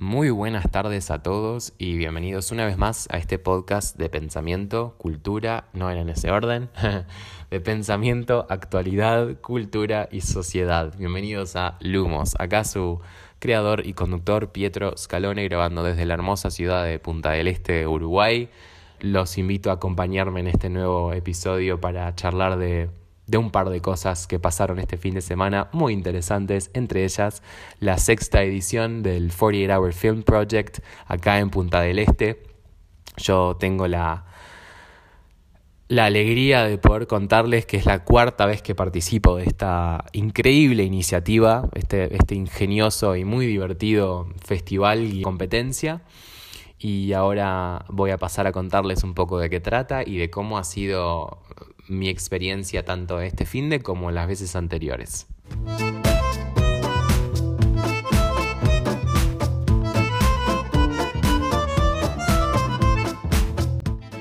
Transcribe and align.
Muy 0.00 0.30
buenas 0.30 0.70
tardes 0.70 1.10
a 1.10 1.24
todos 1.24 1.72
y 1.76 1.96
bienvenidos 1.96 2.52
una 2.52 2.64
vez 2.64 2.78
más 2.78 3.08
a 3.10 3.18
este 3.18 3.40
podcast 3.40 3.96
de 3.98 4.08
pensamiento, 4.08 4.94
cultura, 4.96 5.64
no 5.72 5.90
en 5.90 6.08
ese 6.08 6.30
orden, 6.30 6.70
de 7.50 7.60
pensamiento, 7.60 8.46
actualidad, 8.48 9.40
cultura 9.40 10.08
y 10.12 10.20
sociedad. 10.20 10.94
Bienvenidos 10.96 11.56
a 11.56 11.78
Lumos, 11.80 12.36
acá 12.38 12.62
su 12.62 13.00
creador 13.40 13.84
y 13.84 13.94
conductor 13.94 14.52
Pietro 14.52 14.96
Scalone 14.96 15.42
grabando 15.48 15.82
desde 15.82 16.06
la 16.06 16.14
hermosa 16.14 16.52
ciudad 16.52 16.84
de 16.84 17.00
Punta 17.00 17.32
del 17.32 17.48
Este, 17.48 17.88
Uruguay. 17.88 18.50
Los 19.00 19.36
invito 19.36 19.70
a 19.70 19.74
acompañarme 19.74 20.38
en 20.38 20.46
este 20.46 20.70
nuevo 20.70 21.12
episodio 21.12 21.80
para 21.80 22.14
charlar 22.14 22.56
de 22.56 22.88
de 23.28 23.38
un 23.38 23.50
par 23.50 23.68
de 23.68 23.80
cosas 23.80 24.26
que 24.26 24.40
pasaron 24.40 24.80
este 24.80 24.96
fin 24.96 25.14
de 25.14 25.20
semana 25.20 25.68
muy 25.72 25.92
interesantes, 25.92 26.70
entre 26.74 27.04
ellas 27.04 27.42
la 27.78 27.98
sexta 27.98 28.42
edición 28.42 29.02
del 29.02 29.30
48 29.30 29.78
Hour 29.78 29.92
Film 29.92 30.22
Project 30.22 30.78
acá 31.06 31.38
en 31.38 31.50
Punta 31.50 31.80
del 31.82 32.00
Este. 32.00 32.42
Yo 33.18 33.56
tengo 33.60 33.86
la, 33.86 34.24
la 35.88 36.06
alegría 36.06 36.64
de 36.64 36.78
poder 36.78 37.06
contarles 37.06 37.66
que 37.66 37.76
es 37.76 37.84
la 37.84 38.02
cuarta 38.02 38.46
vez 38.46 38.62
que 38.62 38.74
participo 38.74 39.36
de 39.36 39.44
esta 39.44 40.06
increíble 40.12 40.84
iniciativa, 40.84 41.68
este, 41.74 42.14
este 42.16 42.34
ingenioso 42.34 43.14
y 43.14 43.24
muy 43.24 43.46
divertido 43.46 44.26
festival 44.42 45.04
y 45.04 45.22
competencia. 45.22 46.02
Y 46.78 47.12
ahora 47.12 47.84
voy 47.88 48.12
a 48.12 48.18
pasar 48.18 48.46
a 48.46 48.52
contarles 48.52 49.02
un 49.02 49.12
poco 49.12 49.38
de 49.38 49.50
qué 49.50 49.60
trata 49.60 50.02
y 50.06 50.16
de 50.16 50.30
cómo 50.30 50.58
ha 50.58 50.64
sido 50.64 51.42
mi 51.88 52.08
experiencia 52.08 52.84
tanto 52.84 53.20
este 53.20 53.46
fin 53.46 53.70
de 53.70 53.80
como 53.80 54.10
las 54.10 54.28
veces 54.28 54.56
anteriores. 54.56 55.26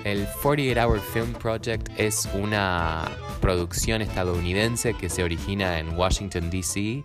El 0.04 0.26
48 0.42 0.80
Hour 0.80 1.00
Film 1.02 1.34
Project 1.34 1.90
es 1.98 2.30
una 2.34 3.06
producción 3.42 4.02
estadounidense 4.02 4.94
que 4.94 5.10
se 5.10 5.24
origina 5.24 5.80
en 5.80 5.98
Washington, 5.98 6.50
D.C. 6.50 7.04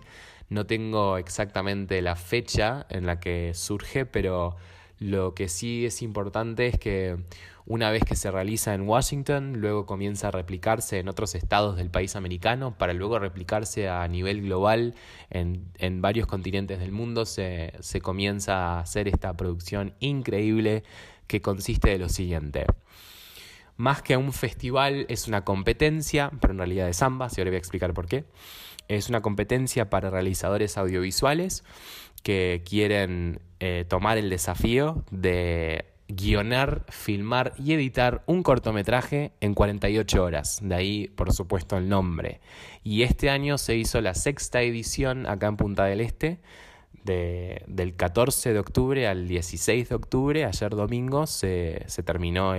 No 0.49 0.65
tengo 0.65 1.17
exactamente 1.17 2.01
la 2.01 2.15
fecha 2.15 2.85
en 2.89 3.05
la 3.05 3.19
que 3.19 3.53
surge, 3.53 4.05
pero 4.05 4.55
lo 4.99 5.33
que 5.33 5.49
sí 5.49 5.85
es 5.85 6.01
importante 6.01 6.67
es 6.67 6.79
que 6.79 7.17
una 7.65 7.91
vez 7.91 8.03
que 8.03 8.15
se 8.15 8.29
realiza 8.29 8.73
en 8.73 8.81
Washington, 8.87 9.61
luego 9.61 9.85
comienza 9.85 10.27
a 10.27 10.31
replicarse 10.31 10.99
en 10.99 11.07
otros 11.07 11.33
estados 11.35 11.77
del 11.77 11.89
país 11.89 12.15
americano, 12.15 12.77
para 12.77 12.93
luego 12.93 13.19
replicarse 13.19 13.87
a 13.87 14.07
nivel 14.07 14.41
global 14.41 14.95
en, 15.29 15.65
en 15.77 16.01
varios 16.01 16.27
continentes 16.27 16.79
del 16.79 16.91
mundo, 16.91 17.25
se, 17.25 17.73
se 17.79 18.01
comienza 18.01 18.75
a 18.75 18.79
hacer 18.79 19.07
esta 19.07 19.33
producción 19.37 19.93
increíble 19.99 20.83
que 21.27 21.41
consiste 21.41 21.91
de 21.91 21.99
lo 21.99 22.09
siguiente. 22.09 22.65
Más 23.77 24.01
que 24.01 24.17
un 24.17 24.33
festival, 24.33 25.05
es 25.09 25.27
una 25.27 25.43
competencia, 25.43 26.31
pero 26.41 26.51
en 26.53 26.59
realidad 26.59 26.89
es 26.89 27.01
ambas, 27.01 27.37
y 27.37 27.41
ahora 27.41 27.51
voy 27.51 27.55
a 27.55 27.59
explicar 27.59 27.93
por 27.93 28.07
qué. 28.07 28.25
Es 28.87 29.09
una 29.09 29.21
competencia 29.21 29.89
para 29.89 30.09
realizadores 30.09 30.77
audiovisuales 30.77 31.63
que 32.23 32.61
quieren 32.65 33.39
eh, 33.59 33.85
tomar 33.87 34.17
el 34.17 34.29
desafío 34.29 35.03
de 35.11 35.92
guionar, 36.15 36.85
filmar 36.89 37.53
y 37.57 37.73
editar 37.73 38.23
un 38.25 38.43
cortometraje 38.43 39.33
en 39.41 39.53
48 39.53 40.23
horas. 40.23 40.59
De 40.61 40.75
ahí, 40.75 41.07
por 41.07 41.33
supuesto, 41.33 41.77
el 41.77 41.89
nombre. 41.89 42.41
Y 42.83 43.03
este 43.03 43.29
año 43.29 43.57
se 43.57 43.75
hizo 43.75 44.01
la 44.01 44.13
sexta 44.13 44.61
edición 44.61 45.27
acá 45.27 45.47
en 45.47 45.57
Punta 45.57 45.85
del 45.85 46.01
Este. 46.01 46.39
del 47.03 47.95
14 47.95 48.53
de 48.53 48.59
octubre 48.59 49.07
al 49.07 49.27
16 49.27 49.89
de 49.89 49.95
octubre, 49.95 50.45
ayer 50.45 50.69
domingo, 50.69 51.27
se, 51.27 51.85
terminó 52.05 52.53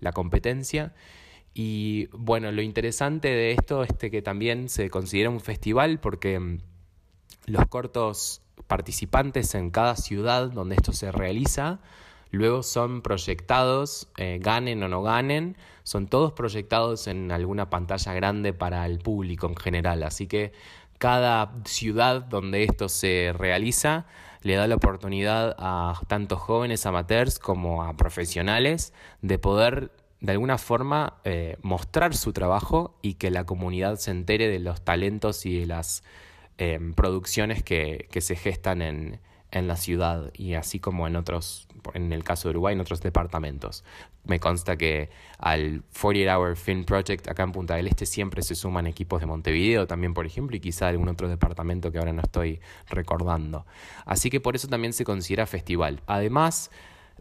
la 0.00 0.12
competencia. 0.12 0.94
Y 1.52 2.08
bueno, 2.12 2.52
lo 2.52 2.62
interesante 2.62 3.28
de 3.28 3.52
esto 3.52 3.82
es 3.82 3.92
que 4.10 4.22
también 4.22 4.68
se 4.68 4.90
considera 4.90 5.30
un 5.30 5.40
festival 5.40 6.00
porque 6.00 6.38
mm, 6.38 6.58
los 7.46 7.66
cortos 7.68 8.42
participantes 8.66 9.54
en 9.54 9.70
cada 9.70 9.96
ciudad 9.96 10.50
donde 10.50 10.74
esto 10.74 10.92
se 10.92 11.12
realiza 11.12 11.80
luego 12.30 12.62
son 12.62 13.02
proyectados, 13.02 14.08
eh, 14.16 14.38
ganen 14.40 14.82
o 14.82 14.88
no 14.88 15.02
ganen, 15.02 15.56
son 15.82 16.06
todos 16.06 16.32
proyectados 16.32 17.06
en 17.06 17.30
alguna 17.30 17.70
pantalla 17.70 18.12
grande 18.12 18.52
para 18.52 18.84
el 18.86 18.98
público 18.98 19.46
en 19.46 19.56
general. 19.56 20.02
Así 20.02 20.26
que 20.26 20.52
cada 20.98 21.52
ciudad 21.64 22.22
donde 22.22 22.64
esto 22.64 22.88
se 22.88 23.32
realiza 23.36 24.06
le 24.42 24.54
da 24.54 24.66
la 24.66 24.76
oportunidad 24.76 25.56
a 25.58 26.00
tanto 26.06 26.36
jóvenes 26.36 26.86
amateurs 26.86 27.38
como 27.38 27.82
a 27.82 27.96
profesionales 27.96 28.92
de 29.22 29.38
poder 29.38 29.90
de 30.20 30.32
alguna 30.32 30.56
forma 30.58 31.14
eh, 31.24 31.56
mostrar 31.62 32.14
su 32.14 32.32
trabajo 32.32 32.96
y 33.02 33.14
que 33.14 33.30
la 33.30 33.44
comunidad 33.44 33.96
se 33.96 34.10
entere 34.10 34.48
de 34.48 34.60
los 34.60 34.82
talentos 34.82 35.46
y 35.46 35.60
de 35.60 35.66
las 35.66 36.04
eh, 36.58 36.78
producciones 36.94 37.62
que, 37.62 38.08
que 38.10 38.20
se 38.20 38.34
gestan 38.34 38.82
en, 38.82 39.20
en 39.50 39.68
la 39.68 39.76
ciudad 39.76 40.30
y 40.34 40.54
así 40.54 40.80
como 40.80 41.06
en 41.06 41.16
otros, 41.16 41.68
en 41.94 42.12
el 42.12 42.24
caso 42.24 42.48
de 42.48 42.50
Uruguay, 42.50 42.74
en 42.74 42.80
otros 42.80 43.00
departamentos. 43.00 43.84
Me 44.24 44.40
consta 44.40 44.76
que 44.76 45.10
al 45.38 45.82
48 46.00 46.38
Hour 46.38 46.56
Film 46.56 46.84
Project 46.84 47.28
acá 47.28 47.44
en 47.44 47.52
Punta 47.52 47.76
del 47.76 47.86
Este 47.86 48.06
siempre 48.06 48.42
se 48.42 48.54
suman 48.54 48.86
equipos 48.86 49.20
de 49.20 49.26
Montevideo 49.26 49.86
también, 49.86 50.14
por 50.14 50.26
ejemplo, 50.26 50.56
y 50.56 50.60
quizá 50.60 50.88
algún 50.88 51.08
otro 51.08 51.28
departamento 51.28 51.92
que 51.92 51.98
ahora 51.98 52.12
no 52.12 52.22
estoy 52.22 52.60
recordando. 52.88 53.66
Así 54.04 54.30
que 54.30 54.40
por 54.40 54.56
eso 54.56 54.68
también 54.68 54.92
se 54.92 55.04
considera 55.04 55.46
festival. 55.46 56.00
Además 56.06 56.70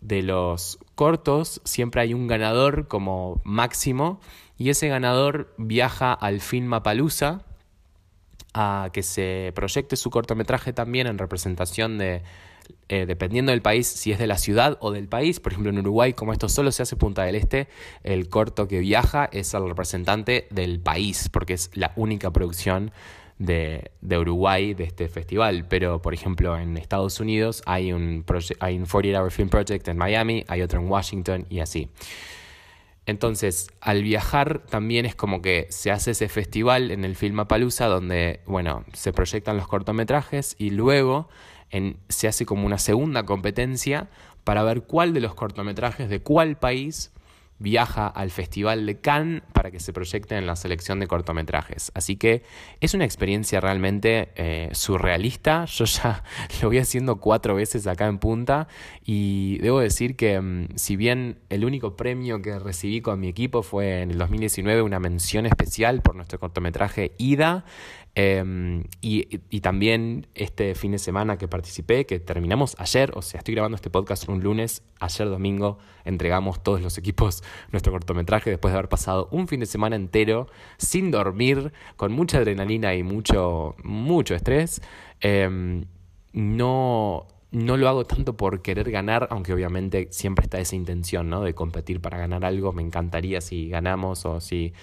de 0.02 0.24
los 0.24 0.80
cortos, 0.96 1.62
siempre 1.64 2.02
hay 2.02 2.14
un 2.14 2.28
ganador 2.28 2.88
como 2.88 3.42
máximo 3.44 4.20
y 4.58 4.70
ese 4.70 4.88
ganador 4.88 5.54
viaja 5.58 6.14
al 6.14 6.42
Film 6.42 6.66
Filmapalooza, 6.66 7.42
a 8.56 8.90
que 8.94 9.04
se 9.04 9.52
proyecte 9.54 9.98
su 9.98 10.10
cortometraje 10.10 10.72
también 10.72 11.08
en 11.08 11.18
representación 11.18 11.98
de, 11.98 12.24
eh, 12.88 13.06
dependiendo 13.06 13.52
del 13.52 13.62
país, 13.62 13.86
si 13.86 14.14
es 14.14 14.18
de 14.18 14.28
la 14.28 14.38
ciudad 14.38 14.78
o 14.80 14.92
del 14.92 15.10
país. 15.10 15.42
Por 15.42 15.52
ejemplo, 15.52 15.72
en 15.72 15.80
Uruguay, 15.80 16.14
como 16.14 16.32
esto 16.32 16.48
solo 16.48 16.72
se 16.72 16.82
hace 16.84 16.96
Punta 16.96 17.24
del 17.24 17.36
Este, 17.36 17.68
el 18.04 18.30
corto 18.30 18.68
que 18.70 18.80
viaja 18.80 19.30
es 19.32 19.54
el 19.54 19.68
representante 19.68 20.48
del 20.52 20.80
país, 20.80 21.28
porque 21.30 21.54
es 21.54 21.70
la 21.74 21.92
única 21.98 22.32
producción 22.32 22.92
de, 23.40 23.92
de 24.00 24.18
Uruguay 24.18 24.74
de 24.74 24.86
este 24.86 25.10
festival. 25.10 25.66
Pero, 25.68 26.02
por 26.02 26.14
ejemplo, 26.14 26.58
en 26.58 26.78
Estados 26.78 27.20
Unidos 27.20 27.62
hay 27.66 27.92
un, 27.92 28.24
hay 28.62 28.78
un 28.78 28.86
48 28.86 29.22
Hour 29.22 29.32
Film 29.32 29.50
Project 29.50 29.88
en 29.90 29.98
Miami, 29.98 30.46
hay 30.48 30.62
otro 30.62 30.80
en 30.80 30.88
Washington 30.88 31.46
y 31.50 31.60
así. 31.60 31.90
Entonces, 33.06 33.70
al 33.82 34.02
viajar 34.02 34.60
también 34.60 35.06
es 35.06 35.16
como 35.16 35.42
que 35.42 35.68
se 35.70 35.92
hace 35.92 36.12
ese 36.12 36.28
festival 36.28 36.90
en 36.90 37.06
el 37.06 37.16
Filmapalooza 37.16 37.86
donde, 37.86 38.42
bueno, 38.48 38.84
se 38.94 39.14
proyectan 39.14 39.58
los 39.58 39.68
cortometrajes 39.68 40.56
y 40.58 40.72
luego 40.72 41.30
se 42.10 42.28
hace 42.28 42.46
como 42.46 42.66
una 42.66 42.78
segunda 42.78 43.24
competencia 43.24 44.08
para 44.44 44.64
ver 44.64 44.84
cuál 44.84 45.14
de 45.14 45.20
los 45.20 45.36
cortometrajes 45.36 46.10
de 46.10 46.22
cuál 46.22 46.58
país 46.58 47.12
viaja 47.58 48.08
al 48.08 48.32
Festival 48.32 48.86
de 48.86 49.00
Cannes 49.00 49.42
para 49.54 49.72
que 49.72 49.80
se 49.80 49.94
proyecte 49.94 50.38
en 50.38 50.46
la 50.46 50.56
selección 50.56 51.00
de 51.00 51.08
cortometrajes. 51.08 51.92
Así 51.96 52.18
que 52.18 52.44
es 52.82 52.94
una 52.94 53.06
experiencia 53.06 53.62
realmente 53.62 54.30
eh, 54.36 54.70
surrealista. 54.74 55.66
Yo 55.66 55.86
ya 55.86 56.24
lo 56.62 56.68
voy 56.68 56.80
haciendo 56.80 57.18
cuatro 57.18 57.56
veces 57.56 57.88
acá 57.88 58.08
en 58.08 58.20
Punta 58.20 58.68
y 59.04 59.58
debo 59.60 59.80
decir 59.80 60.16
que 60.16 60.40
mm, 60.40 60.76
si 60.76 60.96
bien 60.96 61.40
el 61.50 61.66
único 61.66 61.96
premio 61.96 62.42
que 62.42 62.60
recibí 62.60 63.02
con 63.02 63.20
mi 63.20 63.28
equipo 63.28 63.64
fue 63.64 64.02
en 64.02 64.12
el 64.12 64.18
2019 64.18 64.82
una 64.82 65.00
mención 65.00 65.46
especial 65.46 66.02
por 66.02 66.16
nuestro 66.16 66.40
cortometraje 66.40 67.14
Ida, 67.18 67.66
Em, 68.18 68.86
y, 69.02 69.26
también 69.60 70.28
este 70.36 70.74
fin 70.74 70.94
de 70.94 71.00
semana 71.00 71.38
que 71.38 71.50
participé, 71.50 72.06
que 72.06 72.22
terminamos 72.22 72.78
ayer, 72.80 73.12
o 73.14 73.22
sea, 73.22 73.40
estoy 73.40 73.56
grabando 73.56 73.76
este 73.76 73.90
podcast 73.90 74.30
un 74.30 74.42
lunes, 74.42 74.84
ayer 75.02 75.28
domingo 75.28 75.80
entregamos 76.06 76.64
todos 76.64 76.82
los 76.82 76.98
equipos 76.98 77.44
nuestro 77.74 77.92
cortometraje 77.92 78.50
después 78.50 78.72
de 78.72 78.80
haber 78.80 78.88
pasado 78.88 79.28
un 79.32 79.50
fin 79.50 79.60
de 79.60 79.66
semana 79.66 79.98
entero 79.98 80.48
sin 80.78 81.12
dormir, 81.12 81.74
con 81.98 82.14
mucha 82.14 82.38
adrenalina 82.38 82.96
y 82.96 83.04
mucho, 83.04 83.76
mucho 83.84 84.34
estrés. 84.34 84.82
Em, 85.20 85.86
no, 86.32 87.28
no 87.52 87.78
lo 87.78 87.90
hago 87.90 88.06
tanto 88.06 88.38
por 88.38 88.62
querer 88.62 88.92
ganar, 88.92 89.28
aunque 89.30 89.54
obviamente 89.54 90.08
siempre 90.12 90.44
está 90.44 90.60
esa 90.60 90.78
intención, 90.78 91.30
¿no? 91.30 91.42
De 91.42 91.54
competir 91.54 92.00
para 92.00 92.18
ganar 92.18 92.46
algo. 92.46 92.72
Me 92.72 92.82
encantaría 92.82 93.42
si 93.42 93.68
ganamos 93.68 94.26
o 94.26 94.40
si 94.40 94.74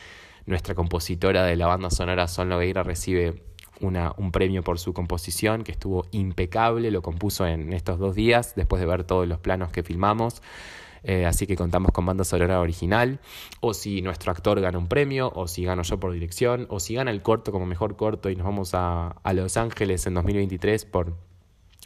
nuestra 0.47 0.75
compositora 0.75 1.44
de 1.44 1.56
la 1.56 1.67
banda 1.67 1.91
sonora 1.91 2.29
Son 2.29 2.49
Logueira 2.49 2.83
recibe 2.83 3.43
una, 3.81 4.12
un 4.17 4.33
premio 4.33 4.62
por 4.62 4.79
su 4.79 4.93
composición, 4.93 5.65
que 5.65 5.73
estuvo 5.73 6.06
impecable, 6.12 6.91
lo 6.91 7.03
compuso 7.03 7.47
en 7.47 7.73
estos 7.73 7.99
dos 7.99 8.15
días, 8.15 8.55
después 8.55 8.81
de 8.81 8.87
ver 8.87 9.05
todos 9.05 9.27
los 9.27 9.39
planos 9.39 9.73
que 9.73 9.83
filmamos. 9.83 10.43
Eh, 11.05 11.27
así 11.27 11.49
que 11.49 11.56
contamos 11.56 11.91
con 11.91 12.06
banda 12.06 12.23
sonora 12.23 12.61
original, 12.61 13.19
o 13.61 13.75
si 13.75 14.03
nuestro 14.03 14.31
actor 14.31 14.61
gana 14.61 14.79
un 14.79 14.87
premio, 14.87 15.33
o 15.35 15.49
si 15.49 15.65
gano 15.65 15.83
yo 15.83 15.99
por 15.99 16.12
dirección, 16.12 16.67
o 16.71 16.79
si 16.79 16.94
gana 16.94 17.11
el 17.11 17.23
corto 17.23 17.50
como 17.50 17.67
mejor 17.67 17.97
corto 17.97 18.31
y 18.31 18.37
nos 18.37 18.44
vamos 18.44 18.75
a, 18.75 19.09
a 19.09 19.33
Los 19.33 19.56
Ángeles 19.56 20.06
en 20.06 20.15
2023 20.15 20.85
por 20.85 21.17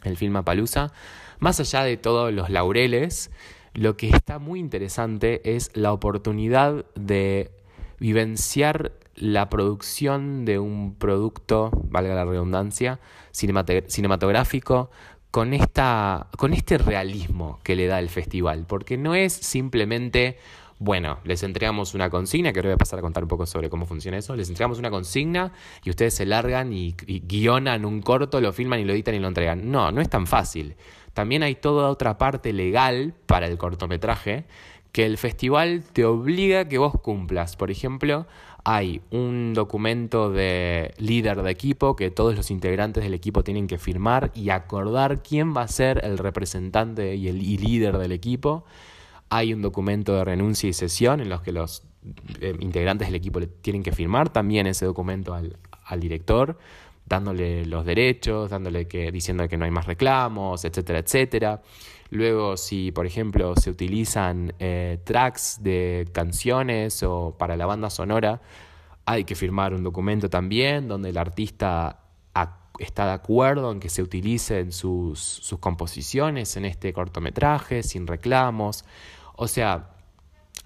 el 0.03 0.17
film 0.17 0.43
Palusa 0.43 0.93
más 1.39 1.59
allá 1.59 1.83
de 1.83 1.97
todos 1.97 2.33
los 2.33 2.49
laureles, 2.49 3.31
lo 3.73 3.95
que 3.95 4.09
está 4.09 4.39
muy 4.39 4.59
interesante 4.59 5.55
es 5.55 5.69
la 5.75 5.93
oportunidad 5.93 6.85
de 6.95 7.51
vivenciar 7.99 8.93
la 9.15 9.49
producción 9.49 10.45
de 10.45 10.59
un 10.59 10.95
producto, 10.95 11.71
valga 11.89 12.13
la 12.13 12.25
redundancia, 12.25 12.99
cinematográfico 13.31 14.91
con, 15.31 15.53
esta, 15.53 16.27
con 16.37 16.53
este 16.53 16.77
realismo 16.77 17.59
que 17.63 17.75
le 17.75 17.87
da 17.87 17.99
el 17.99 18.09
festival, 18.09 18.65
porque 18.67 18.97
no 18.97 19.15
es 19.15 19.33
simplemente 19.33 20.37
bueno, 20.79 21.17
les 21.23 21.41
entregamos 21.41 21.95
una 21.95 22.11
consigna, 22.11 22.53
que 22.53 22.59
ahora 22.59 22.69
voy 22.69 22.75
a 22.75 22.77
pasar 22.77 22.99
a 22.99 23.01
contar 23.01 23.23
un 23.23 23.29
poco 23.29 23.47
sobre 23.47 23.67
cómo 23.67 23.87
funciona 23.87 24.17
eso. 24.17 24.35
Les 24.35 24.47
entregamos 24.47 24.77
una 24.77 24.91
consigna 24.91 25.51
y 25.83 25.89
ustedes 25.89 26.13
se 26.13 26.27
largan 26.27 26.71
y, 26.71 26.95
y, 27.07 27.21
guionan 27.21 27.83
un 27.83 28.01
corto, 28.03 28.39
lo 28.41 28.53
filman 28.53 28.79
y 28.79 28.85
lo 28.85 28.93
editan 28.93 29.15
y 29.15 29.19
lo 29.19 29.27
entregan. 29.27 29.71
No, 29.71 29.91
no 29.91 30.01
es 30.01 30.09
tan 30.09 30.27
fácil. 30.27 30.75
También 31.13 31.41
hay 31.41 31.55
toda 31.55 31.89
otra 31.89 32.19
parte 32.19 32.53
legal 32.53 33.15
para 33.25 33.47
el 33.47 33.57
cortometraje 33.57 34.45
que 34.91 35.05
el 35.05 35.17
festival 35.17 35.83
te 35.93 36.05
obliga 36.05 36.61
a 36.61 36.67
que 36.67 36.77
vos 36.77 36.93
cumplas. 37.01 37.55
Por 37.55 37.71
ejemplo, 37.71 38.27
hay 38.63 39.01
un 39.11 39.53
documento 39.53 40.29
de 40.29 40.93
líder 40.97 41.41
de 41.41 41.51
equipo 41.51 41.95
que 41.95 42.11
todos 42.11 42.35
los 42.35 42.51
integrantes 42.51 43.03
del 43.03 43.13
equipo 43.13 43.43
tienen 43.43 43.67
que 43.67 43.77
firmar 43.77 44.31
y 44.35 44.49
acordar 44.49 45.23
quién 45.23 45.55
va 45.55 45.61
a 45.61 45.67
ser 45.67 46.03
el 46.03 46.17
representante 46.17 47.15
y 47.15 47.29
el 47.29 47.39
líder 47.39 47.97
del 47.97 48.11
equipo. 48.11 48.65
Hay 49.29 49.53
un 49.53 49.61
documento 49.61 50.15
de 50.15 50.25
renuncia 50.25 50.69
y 50.69 50.73
sesión 50.73 51.21
en 51.21 51.29
los 51.29 51.41
que 51.41 51.51
los 51.51 51.83
eh, 52.41 52.55
integrantes 52.59 53.07
del 53.07 53.15
equipo 53.15 53.39
tienen 53.41 53.83
que 53.83 53.91
firmar 53.91 54.29
también 54.29 54.67
ese 54.67 54.85
documento 54.85 55.33
al, 55.33 55.55
director, 55.99 56.57
dándole 57.07 57.65
los 57.65 57.85
derechos, 57.85 58.49
dándole 58.49 58.87
que, 58.87 59.11
diciendo 59.11 59.47
que 59.47 59.57
no 59.57 59.65
hay 59.65 59.71
más 59.71 59.85
reclamos, 59.85 60.65
etcétera, 60.65 60.99
etcétera. 60.99 61.61
Luego, 62.09 62.57
si 62.57 62.91
por 62.91 63.05
ejemplo 63.05 63.55
se 63.55 63.69
utilizan 63.69 64.53
eh, 64.59 64.99
tracks 65.03 65.59
de 65.61 66.07
canciones 66.13 67.03
o 67.03 67.35
para 67.37 67.57
la 67.57 67.65
banda 67.65 67.89
sonora, 67.89 68.41
hay 69.05 69.23
que 69.23 69.35
firmar 69.35 69.73
un 69.73 69.83
documento 69.83 70.29
también 70.29 70.87
donde 70.87 71.09
el 71.09 71.17
artista 71.17 72.01
está 72.79 73.07
de 73.07 73.13
acuerdo 73.13 73.71
en 73.71 73.79
que 73.79 73.89
se 73.89 74.03
utilicen 74.03 74.71
sus, 74.71 75.19
sus 75.19 75.57
composiciones 75.57 76.57
en 76.57 76.65
este 76.65 76.93
cortometraje, 76.93 77.81
sin 77.81 78.05
reclamos. 78.05 78.85
O 79.35 79.47
sea, 79.47 79.96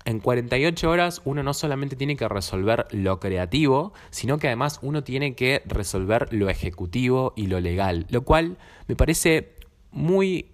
en 0.05 0.19
48 0.19 0.89
horas 0.89 1.21
uno 1.25 1.43
no 1.43 1.53
solamente 1.53 1.95
tiene 1.95 2.15
que 2.15 2.27
resolver 2.27 2.87
lo 2.91 3.19
creativo, 3.19 3.93
sino 4.09 4.37
que 4.39 4.47
además 4.47 4.79
uno 4.81 5.03
tiene 5.03 5.35
que 5.35 5.61
resolver 5.65 6.33
lo 6.33 6.49
ejecutivo 6.49 7.33
y 7.35 7.47
lo 7.47 7.59
legal, 7.59 8.07
lo 8.09 8.23
cual 8.23 8.57
me 8.87 8.95
parece 8.95 9.55
muy 9.91 10.51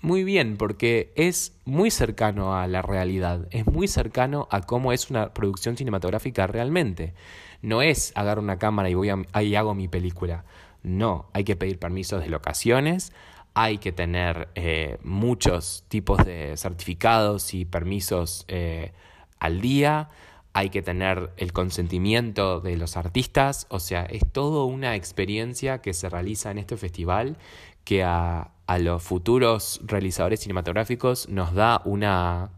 muy 0.00 0.24
bien 0.24 0.56
porque 0.56 1.12
es 1.16 1.58
muy 1.64 1.90
cercano 1.90 2.56
a 2.56 2.66
la 2.66 2.82
realidad, 2.82 3.48
es 3.50 3.66
muy 3.66 3.88
cercano 3.88 4.46
a 4.50 4.60
cómo 4.62 4.92
es 4.92 5.10
una 5.10 5.34
producción 5.34 5.76
cinematográfica 5.76 6.46
realmente. 6.46 7.14
No 7.62 7.82
es 7.82 8.12
agarrar 8.14 8.38
una 8.38 8.58
cámara 8.58 8.88
y 8.88 8.94
voy 8.94 9.10
a, 9.10 9.16
hago 9.58 9.74
mi 9.74 9.88
película. 9.88 10.44
No, 10.82 11.28
hay 11.32 11.42
que 11.44 11.56
pedir 11.56 11.78
permisos 11.78 12.22
de 12.22 12.30
locaciones, 12.30 13.12
hay 13.54 13.78
que 13.78 13.92
tener 13.92 14.48
eh, 14.54 14.98
muchos 15.02 15.84
tipos 15.88 16.24
de 16.24 16.56
certificados 16.56 17.54
y 17.54 17.64
permisos 17.64 18.44
eh, 18.48 18.92
al 19.38 19.60
día, 19.60 20.10
hay 20.52 20.70
que 20.70 20.82
tener 20.82 21.32
el 21.36 21.52
consentimiento 21.52 22.60
de 22.60 22.76
los 22.76 22.96
artistas, 22.96 23.66
o 23.70 23.80
sea, 23.80 24.04
es 24.04 24.22
toda 24.32 24.64
una 24.64 24.96
experiencia 24.96 25.80
que 25.80 25.94
se 25.94 26.08
realiza 26.08 26.50
en 26.50 26.58
este 26.58 26.76
festival 26.76 27.36
que 27.84 28.02
a, 28.02 28.50
a 28.66 28.78
los 28.78 29.02
futuros 29.02 29.80
realizadores 29.84 30.40
cinematográficos 30.40 31.28
nos 31.28 31.54
da 31.54 31.80
una, 31.84 32.50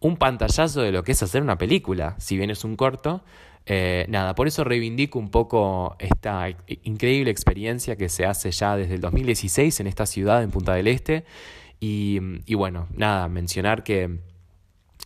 un 0.00 0.16
pantallazo 0.16 0.82
de 0.82 0.92
lo 0.92 1.02
que 1.02 1.12
es 1.12 1.22
hacer 1.22 1.42
una 1.42 1.58
película, 1.58 2.14
si 2.18 2.36
bien 2.36 2.50
es 2.50 2.64
un 2.64 2.76
corto, 2.76 3.22
eh, 3.66 4.06
nada, 4.08 4.34
por 4.34 4.46
eso 4.46 4.62
reivindico 4.62 5.18
un 5.18 5.30
poco 5.30 5.96
esta 5.98 6.48
increíble 6.84 7.32
experiencia 7.32 7.96
que 7.96 8.08
se 8.08 8.24
hace 8.24 8.52
ya 8.52 8.76
desde 8.76 8.94
el 8.94 9.00
2016 9.00 9.80
en 9.80 9.88
esta 9.88 10.06
ciudad, 10.06 10.42
en 10.42 10.50
Punta 10.50 10.74
del 10.74 10.86
Este. 10.86 11.24
Y, 11.80 12.20
y 12.46 12.54
bueno, 12.54 12.86
nada, 12.94 13.28
mencionar 13.28 13.82
que 13.82 14.18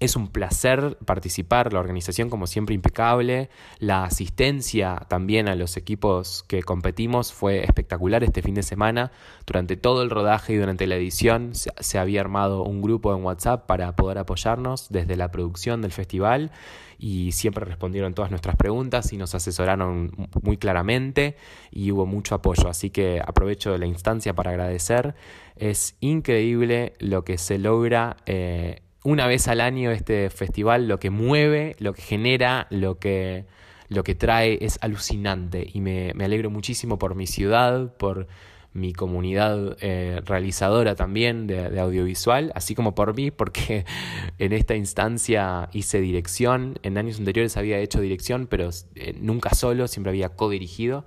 es 0.00 0.17
un 0.17 0.29
placer 0.29 0.97
participar, 1.05 1.75
la 1.75 1.79
organización 1.79 2.31
como 2.31 2.47
siempre 2.47 2.75
impecable, 2.75 3.50
la 3.79 4.05
asistencia 4.05 4.97
también 5.08 5.47
a 5.47 5.55
los 5.55 5.76
equipos 5.76 6.43
que 6.49 6.62
competimos 6.62 7.35
fue 7.35 7.62
espectacular 7.62 8.25
este 8.25 8.41
fin 8.41 8.55
de 8.55 8.62
semana. 8.62 9.12
Durante 9.47 9.76
todo 9.76 10.02
el 10.02 10.08
rodaje 10.08 10.55
y 10.55 10.56
durante 10.56 10.87
la 10.87 10.97
edición 10.97 11.52
se, 11.55 11.99
había 11.99 12.23
armado 12.23 12.62
un 12.62 12.81
grupo 12.81 13.14
en 13.14 13.23
WhatsApp 13.23 13.67
para 13.67 13.94
poder 13.94 14.17
apoyarnos 14.17 14.88
desde 14.88 15.17
la 15.17 15.31
producción 15.31 15.82
del 15.82 15.93
festival 15.93 16.50
y 16.99 17.32
siempre 17.32 17.67
respondieron 17.67 18.14
todas 18.14 18.31
nuestras 18.31 18.56
preguntas 18.56 19.12
y 19.12 19.19
nos 19.19 19.35
asesoraron 19.35 20.12
muy 20.43 20.56
claramente 20.56 21.37
y 21.70 21.93
hubo 21.93 22.06
mucho 22.06 22.35
apoyo. 22.35 22.69
Así 22.69 22.88
que 22.88 23.20
aprovecho 23.20 23.76
la 23.76 23.87
instancia 23.87 24.35
para 24.35 24.50
agradecer. 24.50 25.14
Es 25.56 25.97
increíble 26.00 26.94
lo 27.00 27.23
que 27.23 27.37
se 27.37 27.58
logra. 27.58 28.17
Eh, 28.25 28.81
una 29.02 29.26
vez 29.26 29.49
al 29.49 29.61
año 29.61 29.91
este 29.91 30.31
festival, 30.31 30.88
lo 30.88 30.99
que 30.99 31.11
mueve, 31.11 31.76
lo 31.79 31.94
que 31.94 32.02
genera, 32.02 32.67
lo 32.70 32.99
que, 32.99 33.47
lo 33.88 34.05
que 34.05 34.14
trae 34.14 34.58
es 34.61 34.79
alucinante. 34.82 35.67
Y 35.73 35.81
me, 35.81 36.11
alegro 36.11 36.50
muchísimo 36.50 36.99
por 36.99 37.14
mi 37.14 37.26
ciudad, 37.26 37.97
por 37.97 38.26
mi 38.73 38.93
comunidad 38.93 39.79
eh, 39.81 40.20
realizadora 40.25 40.94
también 40.94 41.47
de, 41.47 41.81
audiovisual, 41.81 42.52
así 42.55 42.75
como 42.75 42.94
por 42.94 43.14
mí, 43.17 43.31
porque 43.31 43.85
en 44.38 44.52
esta 44.52 44.76
instancia 44.76 45.70
hice 45.73 46.00
dirección, 46.00 46.79
en 46.82 46.99
años 46.99 47.19
anteriores 47.19 47.56
había 47.56 47.79
hecho 47.79 48.00
dirección, 48.00 48.47
pero 48.47 48.70
eh, 48.94 49.14
nunca 49.19 49.55
solo, 49.55 49.88
siempre 49.88 50.11
había 50.11 50.37
co-dirigido, 50.37 51.05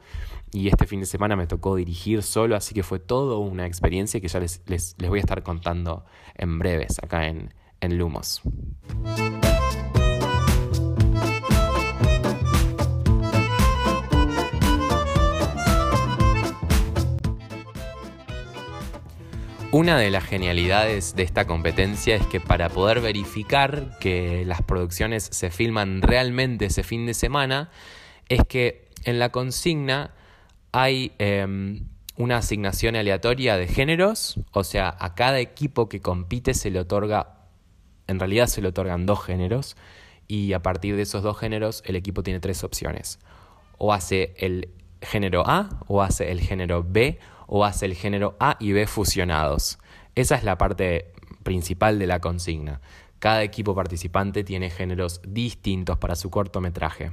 y 0.51 0.67
este 0.67 0.85
fin 0.87 0.99
de 0.99 1.05
semana 1.05 1.35
me 1.35 1.47
tocó 1.47 1.75
dirigir 1.75 2.21
solo, 2.21 2.55
así 2.55 2.75
que 2.75 2.83
fue 2.83 2.99
todo 2.99 3.39
una 3.39 3.65
experiencia 3.65 4.19
que 4.19 4.27
ya 4.27 4.39
les, 4.39 4.61
les, 4.67 4.95
les 4.99 5.09
voy 5.09 5.19
a 5.19 5.21
estar 5.21 5.41
contando 5.41 6.05
en 6.35 6.59
breves 6.59 6.99
acá 7.01 7.27
en, 7.27 7.53
en 7.83 7.97
Lumos. 7.97 8.41
Una 19.71 19.97
de 19.97 20.11
las 20.11 20.23
genialidades 20.23 21.15
de 21.15 21.23
esta 21.23 21.45
competencia 21.47 22.15
es 22.15 22.25
que 22.27 22.39
para 22.39 22.69
poder 22.69 23.01
verificar 23.01 23.97
que 23.99 24.45
las 24.45 24.61
producciones 24.61 25.27
se 25.31 25.49
filman 25.49 26.03
realmente 26.03 26.65
ese 26.65 26.83
fin 26.83 27.07
de 27.07 27.15
semana, 27.15 27.71
es 28.29 28.43
que 28.47 28.87
en 29.03 29.17
la 29.17 29.29
consigna 29.29 30.13
hay 30.71 31.13
em, 31.17 31.87
una 32.17 32.37
asignación 32.37 32.95
aleatoria 32.95 33.57
de 33.57 33.67
géneros, 33.67 34.39
o 34.51 34.63
sea, 34.63 34.95
a 34.99 35.15
cada 35.15 35.39
equipo 35.39 35.89
que 35.89 36.01
compite 36.01 36.53
se 36.53 36.69
le 36.69 36.79
otorga 36.79 37.42
en 38.07 38.19
realidad 38.19 38.47
se 38.47 38.61
le 38.61 38.69
otorgan 38.69 39.05
dos 39.05 39.23
géneros 39.23 39.75
y 40.27 40.53
a 40.53 40.61
partir 40.61 40.95
de 40.95 41.03
esos 41.03 41.23
dos 41.23 41.37
géneros 41.37 41.83
el 41.85 41.95
equipo 41.95 42.23
tiene 42.23 42.39
tres 42.39 42.63
opciones. 42.63 43.19
O 43.77 43.93
hace 43.93 44.33
el 44.37 44.69
género 45.01 45.43
A, 45.45 45.69
o 45.87 46.01
hace 46.01 46.31
el 46.31 46.39
género 46.39 46.85
B, 46.87 47.19
o 47.47 47.65
hace 47.65 47.85
el 47.85 47.95
género 47.95 48.35
A 48.39 48.57
y 48.59 48.71
B 48.71 48.87
fusionados. 48.87 49.79
Esa 50.15 50.35
es 50.35 50.43
la 50.43 50.57
parte 50.57 51.11
principal 51.43 51.99
de 51.99 52.07
la 52.07 52.19
consigna. 52.19 52.81
Cada 53.19 53.43
equipo 53.43 53.75
participante 53.75 54.43
tiene 54.43 54.69
géneros 54.69 55.21
distintos 55.27 55.97
para 55.97 56.15
su 56.15 56.29
cortometraje. 56.29 57.11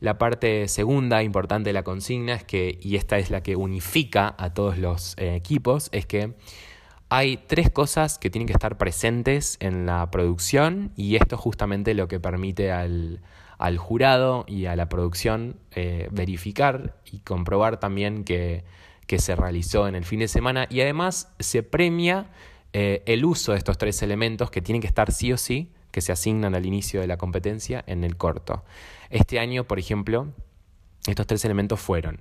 La 0.00 0.18
parte 0.18 0.68
segunda 0.68 1.22
importante 1.22 1.70
de 1.70 1.74
la 1.74 1.84
consigna 1.84 2.34
es 2.34 2.44
que, 2.44 2.78
y 2.82 2.96
esta 2.96 3.18
es 3.18 3.30
la 3.30 3.42
que 3.42 3.54
unifica 3.54 4.34
a 4.36 4.52
todos 4.52 4.76
los 4.78 5.14
eh, 5.16 5.36
equipos, 5.36 5.90
es 5.92 6.06
que 6.06 6.34
hay 7.14 7.36
tres 7.36 7.68
cosas 7.68 8.16
que 8.16 8.30
tienen 8.30 8.46
que 8.46 8.54
estar 8.54 8.78
presentes 8.78 9.58
en 9.60 9.84
la 9.84 10.10
producción 10.10 10.92
y 10.96 11.16
esto 11.16 11.34
es 11.34 11.42
justamente 11.42 11.92
lo 11.92 12.08
que 12.08 12.18
permite 12.18 12.72
al, 12.72 13.20
jurado 13.76 14.46
y 14.48 14.64
a 14.64 14.76
la 14.76 14.88
producción 14.88 15.56
eh, 15.72 16.08
verificar 16.10 16.96
y 17.04 17.18
comprobar 17.18 17.78
también 17.78 18.24
que, 18.24 18.64
se 19.18 19.36
realizó 19.36 19.88
en 19.88 19.94
el 19.94 20.06
fin 20.06 20.20
de 20.20 20.28
semana 20.28 20.66
y 20.70 20.80
además 20.80 21.30
se 21.38 21.62
premia 21.62 22.30
eh, 22.72 23.02
el 23.04 23.26
uso 23.26 23.52
de 23.52 23.58
estos 23.58 23.76
tres 23.76 24.02
elementos 24.02 24.50
que 24.50 24.62
tienen 24.62 24.80
que 24.80 24.88
estar 24.88 25.12
sí 25.12 25.34
o 25.34 25.36
sí, 25.36 25.70
que 25.90 26.00
se 26.00 26.12
asignan 26.12 26.54
al 26.54 26.64
inicio 26.64 27.02
de 27.02 27.08
la 27.08 27.18
competencia 27.18 27.84
en 27.86 28.04
el 28.04 28.16
corto. 28.16 28.64
Este 29.10 29.38
año, 29.38 29.64
por 29.64 29.78
ejemplo, 29.78 30.28
estos 31.06 31.26
tres 31.26 31.44
elementos 31.44 31.78
fueron, 31.78 32.20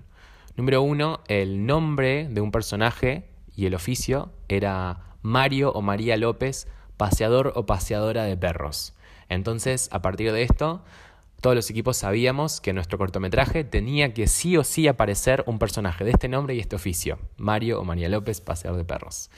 número 0.58 0.82
uno, 0.82 1.22
el 1.30 1.66
nombre 1.66 2.28
de 2.28 2.42
un 2.42 2.52
personaje 2.52 3.31
y 3.62 3.68
el 3.68 3.76
oficio 3.76 4.32
era 4.50 5.18
Mario 5.22 5.72
o 5.72 5.84
María 5.84 6.18
López, 6.18 6.68
paseador 6.98 7.54
o 7.56 7.68
paseadora 7.68 8.24
de 8.24 8.36
perros. 8.36 8.96
Entonces, 9.30 9.88
a 9.92 10.02
partir 10.02 10.32
de 10.32 10.42
esto, 10.42 10.84
todos 11.42 11.56
los 11.56 11.70
equipos 11.70 11.98
sabíamos 11.98 12.60
que 12.60 12.72
en 12.72 12.78
nuestro 12.78 12.98
cortometraje 12.98 13.64
tenía 13.64 14.16
que 14.16 14.26
sí 14.26 14.58
o 14.58 14.64
sí 14.64 14.88
aparecer 14.88 15.44
un 15.46 15.60
personaje 15.60 16.04
de 16.04 16.10
este 16.10 16.28
nombre 16.28 16.56
y 16.56 16.60
este 16.60 16.76
oficio, 16.76 17.20
Mario 17.38 17.80
o 17.80 17.84
María 17.84 18.10
López, 18.10 18.42
paseador 18.42 18.80
de 18.80 18.86
perros. 18.86 19.30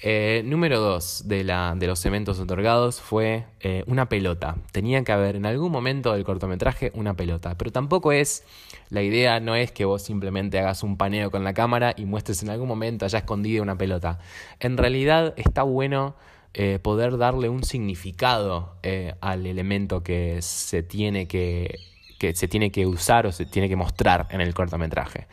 Eh, 0.00 0.42
número 0.44 0.78
dos 0.78 1.24
de, 1.26 1.42
los 1.42 2.06
eventos 2.06 2.38
otorgados 2.38 3.00
fue 3.00 3.46
eh, 3.60 3.82
una 3.86 4.08
pelota. 4.08 4.56
Tenía 4.70 5.02
que 5.02 5.10
haber 5.10 5.34
en 5.34 5.44
algún 5.44 5.72
momento 5.72 6.12
del 6.12 6.24
cortometraje 6.24 6.92
una 6.94 7.14
pelota, 7.14 7.56
pero 7.58 7.72
tampoco 7.72 8.12
es, 8.12 8.44
la 8.90 9.02
idea 9.02 9.40
no 9.40 9.56
es 9.56 9.72
que 9.72 9.84
vos 9.84 10.02
simplemente 10.02 10.58
hagas 10.60 10.84
un 10.84 10.96
paneo 10.96 11.32
con 11.32 11.42
la 11.42 11.52
cámara 11.52 11.94
y 11.96 12.04
muestres 12.04 12.42
en 12.44 12.50
algún 12.50 12.68
momento 12.68 13.04
allá 13.04 13.18
escondida 13.18 13.60
una 13.60 13.76
pelota. 13.76 14.20
En 14.60 14.76
realidad 14.76 15.34
está 15.36 15.64
bueno 15.64 16.14
eh, 16.54 16.78
poder 16.80 17.18
darle 17.18 17.48
un 17.48 17.64
significado 17.64 18.76
al 19.20 19.46
elemento 19.46 20.02
que 20.02 20.40
se 20.42 20.82
tiene 20.82 21.26
que 21.26 21.76
se 22.34 22.48
tiene 22.48 22.72
que 22.72 22.84
usar 22.86 23.26
o 23.26 23.32
se 23.32 23.46
tiene 23.46 23.68
que 23.68 23.76
mostrar 23.76 24.26
en 24.30 24.40
el 24.40 24.54
cortometraje. 24.54 25.26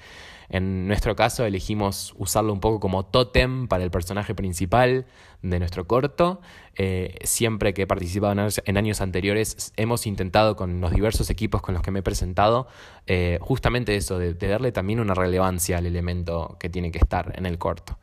En 0.49 0.87
nuestro 0.87 1.15
caso 1.15 1.45
elegimos 1.45 2.13
usarlo 2.17 2.53
un 2.53 2.59
poco 2.59 2.79
como 2.79 3.05
tótem 3.05 3.67
para 3.67 3.83
el 3.83 3.91
personaje 3.91 4.35
principal 4.35 5.05
de 5.41 5.59
nuestro 5.59 5.87
corto. 5.87 6.41
Eh, 6.75 7.17
siempre 7.23 7.73
que 7.73 7.83
he 7.83 7.87
participado 7.87 8.33
en 8.65 8.77
años, 8.77 9.01
anteriores 9.01 9.73
hemos 9.77 10.05
intentado 10.07 10.55
con 10.55 10.81
los 10.81 10.91
diversos 10.91 11.29
equipos 11.29 11.61
con 11.61 11.73
los 11.73 11.83
que 11.83 11.91
me 11.91 11.99
he 11.99 12.03
presentado 12.03 12.67
eh, 13.07 13.37
justamente 13.41 13.95
eso, 13.95 14.19
de, 14.19 14.33
darle 14.33 14.71
también 14.71 14.99
una 14.99 15.13
relevancia 15.13 15.77
al 15.77 15.85
elemento 15.85 16.57
que 16.59 16.69
tiene 16.69 16.91
que 16.91 16.99
estar 16.99 17.33
en 17.37 17.45
el 17.45 17.57
corto. 17.57 17.97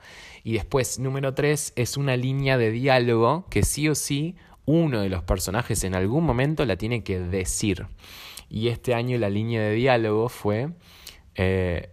Y 0.45 0.55
después, 0.55 0.99
número 0.99 1.35
tres, 1.35 1.73
es 1.77 1.97
una 1.97 2.17
línea 2.17 2.59
de 2.59 2.71
diálogo 2.71 3.47
que 3.49 3.63
sí 3.63 3.89
o 3.89 3.95
sí 3.95 4.37
uno 4.65 5.01
de 5.01 5.09
los 5.09 5.23
personajes 5.23 5.85
en 5.85 5.95
algún 5.95 6.25
momento 6.25 6.65
la 6.65 6.77
tiene 6.77 7.03
que 7.03 7.19
decir. 7.19 7.87
Y 8.49 8.69
este 8.69 8.95
año 8.95 9.19
la 9.19 9.31
línea 9.31 9.63
de 9.63 9.73
diálogo 9.73 10.29
fue... 10.29 10.71
Eh, 11.35 11.89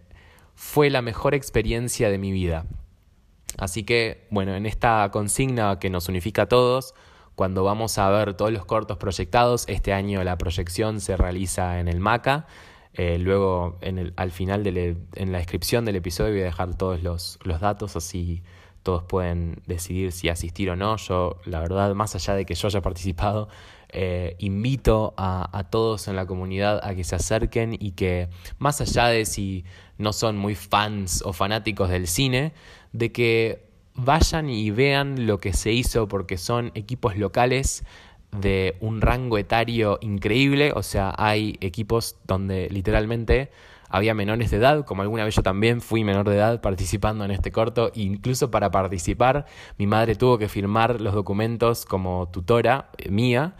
fue 0.60 0.90
la 0.90 1.00
mejor 1.00 1.34
experiencia 1.34 2.10
de 2.10 2.18
mi 2.18 2.32
vida. 2.32 2.66
Así 3.56 3.82
que, 3.82 4.28
bueno, 4.30 4.54
en 4.54 4.66
esta 4.66 5.08
consigna 5.10 5.78
que 5.78 5.88
nos 5.88 6.10
unifica 6.10 6.42
a 6.42 6.48
todos, 6.48 6.94
cuando 7.34 7.64
vamos 7.64 7.96
a 7.96 8.10
ver 8.10 8.34
todos 8.34 8.52
los 8.52 8.66
cortos 8.66 8.98
proyectados, 8.98 9.64
este 9.68 9.94
año 9.94 10.22
la 10.22 10.36
proyección 10.36 11.00
se 11.00 11.16
realiza 11.16 11.80
en 11.80 11.88
el 11.88 11.98
MACA. 11.98 12.46
Eh, 12.92 13.16
luego, 13.18 13.78
en 13.80 13.96
el, 13.96 14.12
al 14.16 14.32
final, 14.32 14.62
de 14.62 14.98
en 15.14 15.32
la 15.32 15.38
descripción 15.38 15.86
del 15.86 15.96
episodio 15.96 16.32
voy 16.32 16.42
a 16.42 16.44
dejar 16.44 16.76
todos 16.76 17.02
los, 17.02 17.38
los 17.42 17.58
datos, 17.60 17.96
así 17.96 18.42
todos 18.82 19.02
pueden 19.04 19.62
decidir 19.66 20.12
si 20.12 20.28
asistir 20.28 20.68
o 20.68 20.76
no. 20.76 20.98
Yo, 20.98 21.40
la 21.46 21.60
verdad, 21.60 21.94
más 21.94 22.14
allá 22.14 22.34
de 22.34 22.44
que 22.44 22.54
yo 22.54 22.68
haya 22.68 22.82
participado, 22.82 23.48
eh, 23.88 24.36
invito 24.38 25.14
a, 25.16 25.58
a, 25.58 25.64
todos 25.64 26.06
en 26.06 26.16
la 26.16 26.26
comunidad 26.26 26.80
a 26.84 26.94
que 26.94 27.02
se 27.02 27.16
acerquen 27.16 27.74
y 27.78 27.92
que, 27.92 28.28
más 28.58 28.80
allá 28.82 29.06
de 29.06 29.24
si 29.24 29.64
no 30.00 30.12
son 30.12 30.36
muy 30.36 30.54
fans 30.54 31.22
o 31.24 31.32
fanáticos 31.32 31.90
del 31.90 32.06
cine, 32.06 32.52
de 32.92 33.12
que 33.12 33.70
vayan 33.94 34.48
y 34.48 34.70
vean 34.70 35.26
lo 35.26 35.38
que 35.38 35.52
se 35.52 35.72
hizo 35.72 36.08
porque 36.08 36.38
son 36.38 36.72
equipos 36.74 37.16
locales 37.16 37.84
de 38.32 38.76
un 38.80 39.00
rango 39.00 39.38
etario 39.38 39.98
increíble, 40.00 40.72
o 40.74 40.82
sea, 40.82 41.12
hay 41.16 41.58
equipos 41.60 42.16
donde 42.26 42.68
literalmente 42.70 43.50
había 43.88 44.14
menores 44.14 44.52
de 44.52 44.58
edad, 44.58 44.84
como 44.84 45.02
alguna 45.02 45.24
vez 45.24 45.34
yo 45.34 45.42
también 45.42 45.80
fui 45.80 46.04
menor 46.04 46.28
de 46.28 46.36
edad 46.36 46.60
participando 46.60 47.24
en 47.24 47.32
este 47.32 47.50
corto, 47.50 47.90
incluso 47.94 48.50
para 48.50 48.70
participar 48.70 49.46
mi 49.78 49.86
madre 49.88 50.14
tuvo 50.14 50.38
que 50.38 50.48
firmar 50.48 51.00
los 51.00 51.12
documentos 51.12 51.84
como 51.84 52.28
tutora 52.30 52.90
eh, 52.98 53.10
mía, 53.10 53.56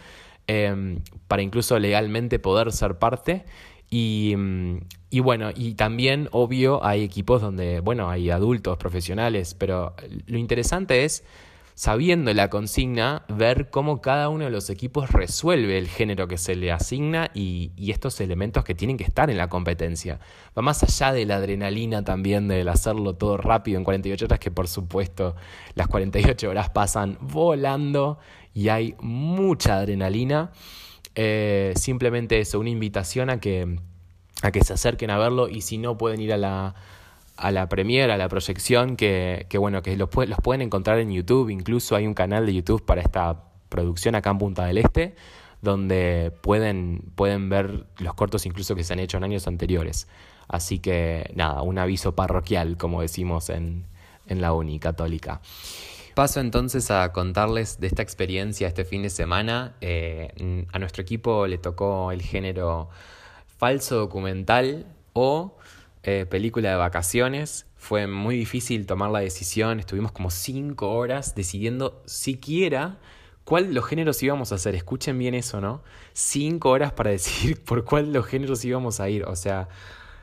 em, 0.47 1.03
para 1.27 1.43
incluso 1.43 1.79
legalmente 1.79 2.39
poder 2.39 2.71
ser 2.73 2.99
parte. 2.99 3.45
Y, 3.91 4.35
mm, 4.37 4.79
y, 5.11 5.21
bueno, 5.21 5.51
y 5.55 5.75
también, 5.75 6.29
obvio, 6.33 6.85
hay 6.85 7.03
equipos 7.03 7.43
donde, 7.43 7.81
bueno, 7.81 8.09
hay 8.09 8.31
adultos, 8.31 8.79
profesionales, 8.79 9.55
pero 9.55 9.95
lo 10.27 10.39
interesante 10.39 11.05
es 11.05 11.25
sabiendo 11.81 12.35
la 12.35 12.51
consigna, 12.51 13.25
ver 13.27 13.71
cómo 13.71 14.03
cada 14.03 14.29
uno 14.29 14.45
de 14.45 14.51
los 14.51 14.69
equipos 14.69 15.13
resuelve 15.13 15.79
el 15.79 15.89
género 15.89 16.29
que 16.29 16.37
se 16.37 16.55
le 16.55 16.71
asigna 16.71 17.31
y, 17.33 17.73
estos 17.91 18.21
elementos 18.21 18.65
que 18.65 18.75
tienen 18.75 18.99
que 18.99 19.05
estar 19.05 19.31
en 19.31 19.39
la 19.39 19.49
competencia. 19.49 20.21
Va 20.57 20.61
más 20.61 20.83
allá 20.83 21.15
de 21.15 21.25
la 21.25 21.37
adrenalina 21.37 22.05
también 22.05 22.49
del 22.49 22.69
hacerlo 22.69 23.15
todo 23.15 23.39
rápido 23.39 23.79
en 23.79 23.85
48 23.85 24.27
horas, 24.27 24.39
que 24.39 24.51
por 24.51 24.69
supuesto 24.69 25.37
las 25.75 25.89
48 25.89 26.51
horas 26.51 26.69
pasan 26.69 27.17
volando 27.23 28.19
y 28.53 28.69
hay 28.69 28.95
mucha 29.01 29.79
adrenalina. 29.79 30.53
Eh, 31.15 31.73
simplemente 31.77 32.39
eso, 32.41 32.61
una 32.61 32.71
invitación 32.71 33.31
a 33.31 33.41
que, 33.41 33.79
a 34.43 34.51
que 34.51 34.63
se 34.63 34.73
acerquen 34.73 35.11
a 35.11 35.19
verlo 35.19 35.49
y 35.49 35.63
si 35.63 35.79
no 35.79 35.99
pueden 35.99 36.21
ir 36.21 36.33
a 36.33 36.37
la 36.37 36.75
a 37.41 37.51
la 37.51 37.69
premiere, 37.71 38.13
a 38.13 38.19
la 38.19 38.29
proyección, 38.29 38.97
que, 38.97 39.47
que 39.49 39.57
bueno, 39.57 39.83
que 39.83 39.97
los, 39.97 40.11
los 40.15 40.39
pueden 40.43 40.61
encontrar 40.61 40.99
en 40.99 41.11
YouTube, 41.11 41.49
incluso 41.49 41.97
hay 41.97 42.07
un 42.07 42.13
canal 42.13 42.45
de 42.45 42.53
YouTube 42.53 42.85
para 42.85 43.01
esta 43.01 43.45
producción 43.71 44.15
acá 44.15 44.31
en 44.31 44.39
Punta 44.39 44.67
del 44.67 44.77
Este, 44.77 45.15
donde 45.63 46.33
pueden, 46.43 47.03
pueden 47.15 47.49
ver 47.49 47.87
los 47.99 48.15
cortos 48.15 48.45
incluso 48.45 48.75
que 48.75 48.85
se 48.85 48.93
han 48.93 48.99
hecho 48.99 49.17
en 49.17 49.25
años 49.25 49.47
anteriores. 49.47 50.07
Así 50.49 50.81
que 50.81 51.31
nada, 51.35 51.63
un 51.63 51.79
aviso 51.79 52.15
parroquial, 52.15 52.77
como 52.77 53.01
decimos 53.01 53.49
en, 53.49 53.87
en 54.27 54.43
la 54.43 54.53
Uni 54.53 54.79
Católica. 54.79 55.41
Paso 56.21 56.41
entonces 56.41 56.91
a 56.91 57.11
contarles 57.13 57.81
de 57.81 57.87
esta 57.87 58.03
experiencia 58.03 58.69
este 58.69 58.85
fin 58.85 59.01
de 59.01 59.09
semana. 59.09 59.75
Eh, 59.81 60.67
a 60.71 60.79
nuestro 60.79 61.01
equipo 61.01 61.47
le 61.47 61.57
tocó 61.57 62.13
el 62.13 62.21
género 62.21 62.91
falso 63.57 63.97
documental 63.97 64.85
o 65.15 65.57
eh, 66.03 66.27
película 66.29 66.69
de 66.69 66.77
vacaciones. 66.77 67.65
Fue 67.75 68.07
muy 68.07 68.37
difícil 68.37 68.85
tomar 68.85 69.11
la 69.11 69.21
decisión. 69.21 69.81
Estuvimos 69.81 70.13
como 70.13 70.31
cinco 70.31 70.93
horas 70.93 71.35
decidiendo 71.35 72.03
siquiera 72.05 72.99
cuál 73.45 73.73
los 73.73 73.87
géneros 73.87 74.23
íbamos 74.23 74.53
a 74.53 74.57
hacer. 74.57 74.75
Escuchen 74.75 75.19
bien 75.19 75.35
eso, 75.35 75.63
¿no? 75.63 75.83
Cinco 76.13 76.69
horas 76.69 76.93
para 76.93 77.11
decidir 77.13 77.65
por 77.65 77.87
cuál 77.87 78.13
los 78.13 78.27
géneros 78.27 78.63
íbamos 78.63 79.01
a 79.01 79.09
ir. 79.09 79.25
O 79.25 79.37
sea, 79.37 79.71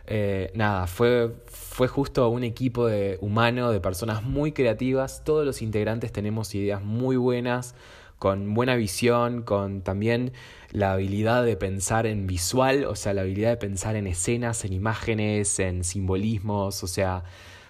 eh, 0.08 0.52
nada, 0.56 0.88
fue, 0.88 1.34
fue 1.48 1.88
justo 1.90 2.30
un 2.30 2.44
equipo 2.44 2.88
de, 2.88 3.18
humano 3.22 3.72
de 3.72 3.82
personas 3.82 4.24
muy 4.24 4.54
creativas. 4.54 5.24
Todos 5.24 5.46
los 5.46 5.62
integrantes 5.62 6.12
tenemos 6.14 6.56
ideas 6.56 6.82
muy 6.82 7.18
buenas 7.18 7.76
con 8.18 8.54
buena 8.54 8.76
visión, 8.76 9.44
con 9.44 9.82
también 9.82 10.32
la 10.72 10.94
habilidad 10.94 11.44
de 11.44 11.56
pensar 11.56 12.08
en 12.08 12.26
visual, 12.26 12.86
o 12.86 12.96
sea, 12.96 13.14
la 13.14 13.22
habilidad 13.22 13.52
de 13.52 13.58
pensar 13.58 13.96
en 13.96 14.08
escenas, 14.08 14.66
en 14.66 14.74
imágenes, 14.74 15.60
en 15.60 15.84
simbolismos, 15.84 16.84
o 16.84 16.88
sea, 16.88 17.24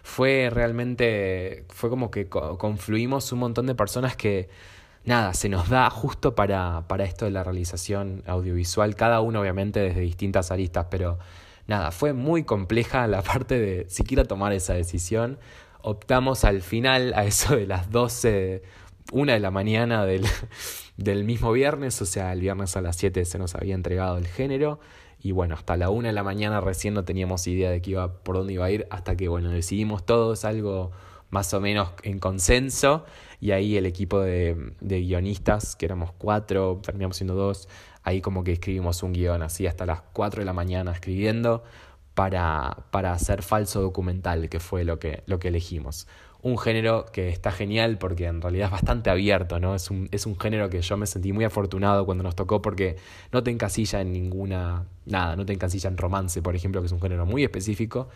fue 0.03 0.49
realmente, 0.51 1.65
fue 1.69 1.89
como 1.89 2.11
que 2.11 2.27
confluimos 2.29 3.31
un 3.33 3.39
montón 3.39 3.67
de 3.67 3.75
personas 3.75 4.15
que, 4.15 4.49
nada, 5.03 5.33
se 5.33 5.49
nos 5.49 5.69
da 5.69 5.89
justo 5.89 6.35
para, 6.35 6.85
para 6.87 7.03
esto 7.03 7.25
de 7.25 7.31
la 7.31 7.43
realización 7.43 8.23
audiovisual, 8.25 8.95
cada 8.95 9.21
uno 9.21 9.41
obviamente 9.41 9.81
desde 9.81 10.01
distintas 10.01 10.51
aristas, 10.51 10.87
pero 10.89 11.19
nada, 11.67 11.91
fue 11.91 12.13
muy 12.13 12.43
compleja 12.43 13.07
la 13.07 13.21
parte 13.21 13.59
de 13.59 13.89
siquiera 13.89 14.25
tomar 14.25 14.53
esa 14.53 14.73
decisión. 14.73 15.39
Optamos 15.81 16.43
al 16.43 16.61
final, 16.61 17.13
a 17.15 17.25
eso 17.25 17.55
de 17.55 17.67
las 17.67 17.91
12 17.91 18.63
una 19.11 19.33
de 19.33 19.39
la 19.39 19.51
mañana 19.51 20.05
del, 20.05 20.25
del, 20.97 21.23
mismo 21.23 21.51
viernes, 21.51 22.01
o 22.01 22.05
sea, 22.05 22.33
el 22.33 22.41
viernes 22.41 22.75
a 22.75 22.81
las 22.81 22.95
7 22.97 23.23
se 23.25 23.39
nos 23.39 23.55
había 23.55 23.75
entregado 23.75 24.17
el 24.17 24.27
género. 24.27 24.79
Y 25.19 25.31
bueno, 25.31 25.55
hasta 25.55 25.77
la 25.77 25.89
una 25.89 26.09
de 26.09 26.13
la 26.13 26.23
mañana 26.23 26.61
recién 26.61 26.93
no 26.93 27.03
teníamos 27.03 27.47
idea 27.47 27.71
de 27.71 27.81
qué 27.81 27.91
iba, 27.91 28.19
por 28.19 28.35
dónde 28.35 28.53
iba 28.53 28.65
a 28.65 28.71
ir, 28.71 28.87
hasta 28.91 29.15
que 29.15 29.27
bueno, 29.27 29.49
decidimos 29.49 30.05
todos 30.05 30.45
algo 30.45 30.91
más 31.29 31.53
o 31.53 31.61
menos 31.61 31.89
en 32.03 32.19
consenso. 32.19 33.05
Y 33.39 33.51
ahí 33.51 33.77
el 33.77 33.85
equipo 33.85 34.19
de, 34.19 34.73
de 34.79 35.01
guionistas, 35.01 35.75
que 35.75 35.85
éramos 35.85 36.11
cuatro, 36.17 36.81
terminamos 36.83 37.17
siendo 37.17 37.35
dos, 37.35 37.67
ahí 38.07 38.21
como 38.21 38.43
que 38.43 38.53
escribimos 38.53 39.03
un 39.03 39.13
guion 39.13 39.41
así 39.43 39.67
hasta 39.67 39.85
las 39.85 40.01
4 40.13 40.41
de 40.41 40.45
la 40.45 40.53
mañana 40.53 40.91
escribiendo 40.91 41.63
para, 42.13 42.85
para 42.91 43.11
hacer 43.11 43.43
falso 43.43 43.81
documental, 43.81 44.49
que 44.49 44.59
fue 44.59 44.83
lo 44.83 44.97
que, 44.97 45.23
lo 45.25 45.39
que 45.39 45.49
elegimos 45.49 46.07
un 46.41 46.57
género 46.57 47.05
que 47.11 47.29
está 47.29 47.51
genial 47.51 47.97
porque 47.97 48.25
en 48.25 48.41
realidad 48.41 48.67
es 48.67 48.71
bastante 48.71 49.09
abierto, 49.09 49.59
¿no? 49.59 49.75
Es 49.75 49.89
un, 49.89 50.07
es 50.11 50.25
un 50.25 50.39
género 50.39 50.69
que 50.69 50.81
yo 50.81 50.95
me 50.95 51.07
sentí 51.07 51.33
muy 51.33 51.43
afortunado 51.43 52.05
cuando 52.05 52.23
nos 52.23 52.35
tocó 52.35 52.61
porque 52.61 52.95
no 53.31 53.43
te 53.43 53.51
encasilla 53.51 54.01
en 54.01 54.13
ninguna, 54.13 54.85
nada, 55.05 55.35
no 55.35 55.45
te 55.45 55.53
encasilla 55.53 55.89
en 55.89 55.97
romance, 55.97 56.41
por 56.41 56.55
ejemplo, 56.55 56.81
que 56.81 56.87
es 56.87 56.93
un 56.93 57.01
género 57.01 57.25
muy 57.25 57.43
específico. 57.43 58.07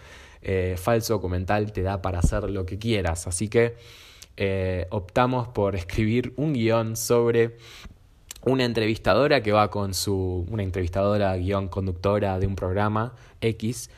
Eh, 0.42 0.76
falso 0.78 1.16
documental 1.16 1.72
te 1.72 1.82
da 1.82 2.02
para 2.02 2.20
hacer 2.20 2.50
lo 2.50 2.66
que 2.66 2.78
quieras, 2.80 3.28
así 3.28 3.48
que 3.48 3.76
eh, 4.38 4.88
optamos 4.92 5.48
por 5.50 5.76
escribir 5.76 6.34
un 6.38 6.54
guion 6.54 6.96
sobre 6.96 7.58
una 8.44 8.66
entrevistadora 8.66 9.44
que 9.44 9.52
va 9.52 9.70
con 9.70 9.94
su, 9.94 10.46
una 10.50 10.64
entrevistadora, 10.64 11.36
guion 11.38 11.68
conductora 11.68 12.40
de 12.40 12.48
un 12.48 12.56
programa 12.56 13.14
X, 13.42 13.90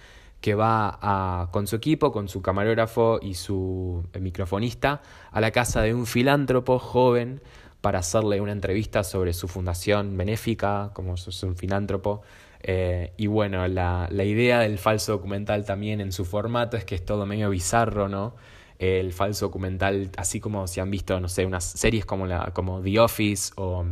que 0.41 0.55
va 0.55 1.49
con 1.51 1.67
su 1.67 1.77
equipo, 1.77 2.11
con 2.11 2.27
su 2.27 2.41
camarógrafo 2.41 3.19
y 3.21 3.35
su 3.35 4.03
microfonista 4.19 5.01
a 5.31 5.39
la 5.39 5.51
casa 5.51 5.81
de 5.81 5.93
un 5.93 6.05
filántropo 6.05 6.79
joven 6.79 7.41
para 7.79 7.99
hacerle 7.99 8.41
una 8.41 8.51
entrevista 8.51 9.05
sobre 9.05 9.33
su 9.33 9.47
fundación 9.47 10.17
benéfica, 10.17 10.91
como 10.93 11.13
es 11.15 11.43
un 11.43 11.55
filántropo. 11.55 12.23
Eh, 12.61 13.13
y 13.17 13.27
bueno, 13.27 13.67
la, 13.67 14.09
idea 14.11 14.59
del 14.59 14.77
falso 14.79 15.13
documental 15.13 15.65
también 15.65 16.01
en 16.01 16.11
su 16.11 16.25
formato 16.25 16.75
es 16.75 16.85
que 16.85 16.95
es 16.95 17.05
todo 17.05 17.25
medio 17.25 17.49
bizarro, 17.49 18.09
¿no? 18.09 18.35
el 18.79 19.13
falso 19.13 19.45
documental, 19.45 20.09
así 20.17 20.41
como 20.41 20.67
si 20.67 20.81
han 20.81 20.91
visto, 20.91 21.17
no 21.21 21.29
sé, 21.29 21.45
unas 21.45 21.63
series 21.63 22.05
como, 22.05 22.27
la, 22.27 22.51
como 22.53 22.81
The 22.81 22.99
Office 22.99 23.53
o 23.55 23.85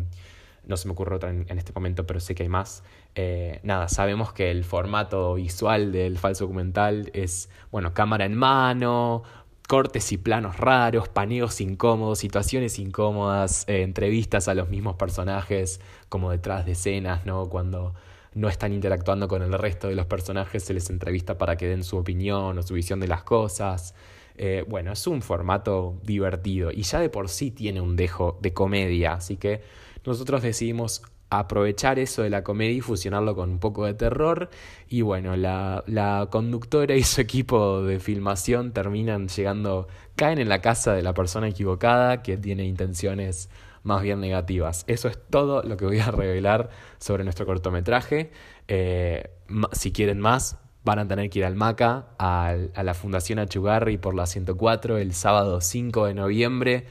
no 0.72 0.78
se 0.78 0.88
me 0.88 0.94
ocurre 0.94 1.18
otra 1.18 1.30
en, 1.30 1.58
este 1.58 1.72
momento, 1.74 2.08
pero 2.08 2.20
sé 2.20 2.34
que 2.34 2.44
hay 2.44 2.50
más. 2.50 2.84
Eh, 3.14 3.60
nada, 3.62 3.90
sabemos 3.90 4.34
que 4.34 4.50
el 4.50 4.64
formato 4.64 5.36
visual 5.36 5.92
del 5.92 6.18
falso 6.18 6.46
documental 6.46 7.12
es, 7.14 7.50
bueno, 7.72 7.94
cámara 7.94 8.26
en 8.26 8.34
mano, 8.36 9.22
cortes 9.68 10.12
y 10.12 10.18
planos 10.18 10.58
raros, 10.58 11.10
paneos 11.10 11.62
incómodos, 11.62 12.20
situaciones 12.20 12.80
incómodas, 12.80 13.66
eh, 13.68 13.84
entrevistas 13.84 14.48
a 14.48 14.56
los 14.56 14.70
mismos 14.70 14.96
personajes 14.96 15.82
como 16.10 16.32
detrás 16.32 16.66
de 16.66 16.72
escenas, 16.72 17.26
¿no? 17.26 17.48
Cuando 17.50 17.94
no 18.34 18.48
están 18.48 18.72
interactuando 18.72 19.28
con 19.28 19.42
el 19.42 19.54
resto 19.54 19.90
de 19.90 19.96
los 19.96 20.06
personajes, 20.06 20.64
se 20.64 20.74
les 20.74 20.90
entrevista 20.90 21.38
para 21.38 21.58
que 21.58 21.68
den 21.68 21.84
su 21.84 21.98
opinión 21.98 22.58
o 22.58 22.64
su 22.64 22.74
visión 22.74 23.00
de 23.02 23.10
las 23.10 23.24
cosas. 23.24 23.94
Eh, 24.44 24.66
bueno, 24.68 24.92
es 24.92 25.06
un 25.06 25.22
formato 25.22 26.00
divertido 26.02 26.72
y 26.72 26.82
ya 26.82 27.00
de 27.00 27.10
por 27.10 27.30
sí 27.30 27.52
tiene 27.52 27.80
un 27.80 27.96
dejo 27.96 28.40
de 28.42 28.56
comedia, 28.56 29.14
así 29.14 29.38
que 29.38 29.62
nosotros 30.04 30.42
decidimos 30.42 31.04
aprovechar 31.30 32.00
eso 32.00 32.24
de 32.24 32.32
la 32.32 32.44
comedia 32.44 32.78
y 32.78 32.82
fusionarlo 32.82 33.36
con 33.36 33.52
un 33.52 33.60
poco 33.60 33.86
de 33.86 33.94
terror. 33.94 34.50
Y 34.90 35.04
bueno, 35.04 35.36
la, 35.36 36.28
conductora 36.32 36.96
y 36.96 37.04
su 37.04 37.22
equipo 37.22 37.84
de 37.84 38.00
filmación 38.00 38.72
terminan 38.72 39.28
llegando, 39.28 39.88
caen 40.16 40.40
en 40.40 40.50
la 40.50 40.60
casa 40.60 40.94
de 40.94 41.04
la 41.04 41.14
persona 41.14 41.48
equivocada 41.48 42.24
que 42.24 42.36
tiene 42.36 42.66
intenciones 42.66 43.48
más 43.84 44.02
bien 44.02 44.20
negativas. 44.20 44.86
Eso 44.88 45.08
es 45.08 45.20
todo 45.30 45.62
lo 45.62 45.78
que 45.78 45.86
voy 45.86 46.00
a 46.00 46.10
revelar 46.10 46.72
sobre 46.98 47.24
nuestro 47.24 47.46
cortometraje. 47.46 48.32
Eh, 48.68 49.30
si 49.74 49.92
quieren 49.92 50.20
más, 50.20 50.58
van 50.84 51.00
a 51.00 51.08
tener 51.08 51.30
que 51.30 51.40
ir 51.40 51.46
al 51.46 51.56
MACA, 51.56 52.06
a, 52.18 52.56
a 52.74 52.84
la 52.84 52.94
Fundación 52.94 53.40
Achugarri 53.40 53.98
por 53.98 54.16
la 54.16 54.26
104 54.26 54.98
el 54.98 55.14
sábado 55.14 55.62
5 55.62 56.06
de 56.08 56.14
noviembre. 56.14 56.86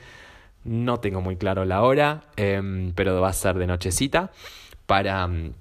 No 0.65 1.01
tengo 1.01 1.21
muy 1.21 1.37
claro 1.37 1.65
la 1.65 1.83
hora, 1.83 2.25
em, 2.37 2.93
pero 2.95 3.21
va 3.21 3.31
a 3.31 3.33
ser 3.33 3.57
de 3.57 3.67
nochecita 3.67 4.31
para, 4.87 5.27
mm, 5.27 5.55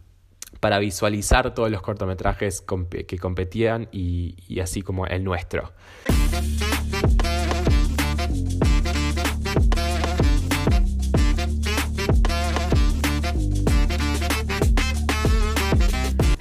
para 0.60 0.80
visualizar 0.80 1.54
todos 1.54 1.72
los 1.72 1.82
cortometrajes 1.82 2.64
que 3.08 3.18
competían 3.18 3.88
y, 3.92 4.36
y 4.48 4.60
así 4.60 4.82
como 4.82 5.06
el 5.08 5.24
nuestro. 5.24 5.72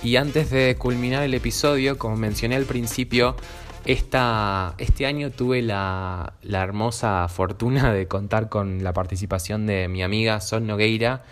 Y 0.09 0.17
antes 0.17 0.49
de 0.49 0.75
culminar 0.77 1.23
el 1.23 1.35
episodio, 1.35 1.99
como 1.99 2.17
mencioné 2.17 2.57
al 2.57 2.65
principio, 2.65 3.37
esta, 3.85 4.75
este 4.79 5.05
año 5.05 5.31
tuve 5.31 5.61
la, 5.61 6.33
hermosa 6.43 7.29
fortuna 7.29 7.93
de 7.93 8.09
contar 8.09 8.49
con 8.49 8.83
la 8.83 8.95
participación 8.95 9.67
de 9.67 9.87
mi 9.89 10.03
amiga 10.03 10.41
Sol 10.41 10.67
Nogueira, 10.67 11.25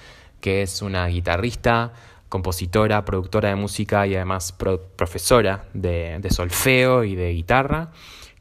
que 0.42 0.60
es 0.60 0.82
una 0.82 1.06
guitarrista, 1.06 1.94
compositora, 2.28 3.06
productora 3.06 3.48
de 3.48 3.54
música 3.54 4.06
y 4.06 4.14
además 4.14 4.52
profesora 4.52 5.64
de 5.72 6.28
solfeo 6.28 7.04
y 7.04 7.14
de 7.14 7.32
guitarra, 7.32 7.92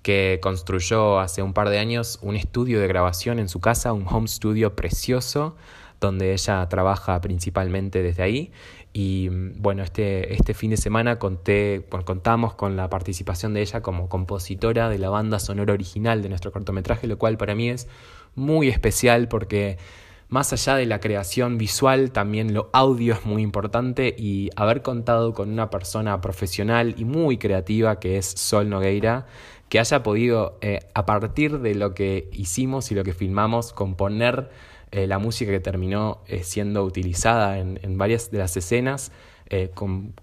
que 0.01 0.39
construyó 0.41 1.21
hace 1.21 1.43
un 1.43 1.53
par 1.53 1.69
de 1.69 1.79
años 1.79 2.19
un 2.21 2.35
estudio 2.35 2.81
de 2.81 2.89
grabación 2.89 3.39
en 3.39 3.47
su 3.47 3.61
casa, 3.61 3.93
un 3.93 4.05
home 4.05 4.27
studio 4.27 4.75
precioso, 4.75 5.55
donde 6.01 6.33
ella 6.33 6.67
trabaja 6.67 7.21
principalmente 7.21 8.03
desde 8.03 8.21
ahí 8.21 8.51
y 8.97 9.27
bueno, 9.27 9.83
este, 9.83 10.33
este 10.33 10.53
fin 10.53 10.69
de 10.71 10.77
semana 10.77 11.19
conté, 11.19 11.85
contamos 12.05 12.53
con 12.53 12.77
la 12.77 12.89
participación 12.89 13.53
de 13.53 13.59
ella 13.59 13.81
como 13.81 14.07
compositora 14.07 14.87
de 14.87 14.97
la 14.99 15.09
banda 15.09 15.39
sonora 15.39 15.73
original 15.73 16.21
de 16.21 16.29
nuestro 16.29 16.53
cortometraje, 16.53 17.05
lo 17.05 17.17
cual 17.17 17.37
para 17.37 17.55
mí 17.55 17.69
es 17.69 17.89
muy 18.35 18.69
especial 18.69 19.27
porque 19.27 19.77
más 20.29 20.53
allá 20.53 20.77
de 20.77 20.85
la 20.85 21.01
creación 21.01 21.57
visual, 21.57 22.11
también 22.11 22.53
lo 22.53 22.69
audio 22.71 23.15
es 23.15 23.25
muy 23.25 23.41
importante 23.41 24.15
y 24.17 24.49
haber 24.55 24.81
contado 24.81 25.33
con 25.33 25.51
una 25.51 25.69
persona 25.69 26.21
profesional 26.21 26.95
y 26.97 27.03
muy 27.03 27.37
creativa 27.37 27.99
que 27.99 28.17
es 28.17 28.25
Sol 28.25 28.69
Nogueira, 28.69 29.25
que 29.67 29.79
haya 29.79 30.03
podido, 30.03 30.57
eh, 30.61 30.79
a 30.93 31.05
partir 31.05 31.59
de 31.59 31.75
lo 31.75 31.93
que 31.93 32.29
hicimos 32.31 32.93
y 32.93 32.95
lo 32.95 33.03
que 33.03 33.13
filmamos, 33.13 33.73
componer 33.73 34.49
eh, 34.95 35.07
la 35.07 35.19
música 35.19 35.51
que 35.51 35.59
terminó 35.59 36.21
eh, 36.25 36.43
siendo 36.45 36.85
utilizada 36.85 37.59
en, 37.59 37.97
varias 37.97 38.31
de 38.31 38.37
las 38.37 38.55
escenas, 38.55 39.11
eh, 39.49 39.69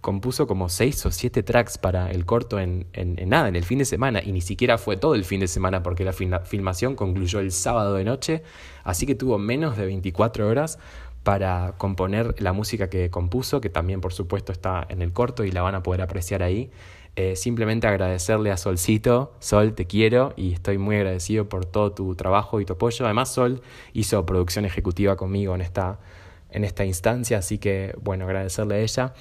compuso 0.00 0.46
como 0.46 0.70
seis 0.70 1.04
o 1.04 1.10
siete 1.10 1.42
tracks 1.42 1.76
para 1.76 2.10
el 2.10 2.24
corto 2.24 2.58
en, 2.58 2.86
nada, 3.26 3.48
en 3.48 3.56
el 3.56 3.64
fin 3.64 3.80
de 3.80 3.84
semana, 3.84 4.22
y 4.24 4.32
ni 4.32 4.40
siquiera 4.40 4.78
fue 4.78 4.96
todo 4.96 5.14
el 5.14 5.26
fin 5.26 5.40
de 5.40 5.48
semana 5.48 5.82
porque 5.82 6.04
la 6.04 6.14
filmación 6.14 6.96
concluyó 6.96 7.40
el 7.40 7.52
sábado 7.52 7.96
de 7.96 8.04
noche, 8.04 8.44
así 8.82 9.04
que 9.04 9.14
tuvo 9.14 9.36
menos 9.36 9.76
de 9.76 9.84
24 9.84 10.48
horas 10.48 10.78
para 11.22 11.74
componer 11.76 12.40
la 12.40 12.54
música 12.54 12.88
que 12.88 13.10
compuso, 13.10 13.60
que 13.60 13.68
también 13.68 14.00
por 14.00 14.14
supuesto 14.14 14.52
está 14.52 14.86
en 14.88 15.02
el 15.02 15.12
corto 15.12 15.44
y 15.44 15.52
la 15.52 15.60
van 15.60 15.74
a 15.74 15.82
poder 15.82 16.00
apreciar 16.00 16.42
ahí. 16.42 16.70
Eh, 17.14 17.36
simplemente 17.36 17.86
agradecerle 17.86 18.50
a 18.50 18.56
Solcito, 18.56 19.34
Sol, 19.38 19.74
te 19.74 19.86
quiero 19.86 20.32
y 20.34 20.54
estoy 20.54 20.78
muy 20.78 20.96
agradecido 20.96 21.46
por 21.46 21.66
todo 21.66 21.92
tu 21.92 22.14
trabajo 22.14 22.58
y 22.60 22.64
tu 22.64 22.72
apoyo. 22.72 23.04
Además, 23.04 23.32
Sol 23.32 23.60
hizo 23.92 24.24
producción 24.24 24.64
ejecutiva 24.64 25.14
conmigo 25.16 25.54
en 25.54 25.60
esta, 25.60 25.98
en 26.50 26.64
esta 26.64 26.86
instancia, 26.86 27.38
así 27.38 27.58
que 27.58 27.94
bueno, 28.00 28.24
agradecerle 28.24 28.76
a 28.76 28.78
ella. 28.78 29.14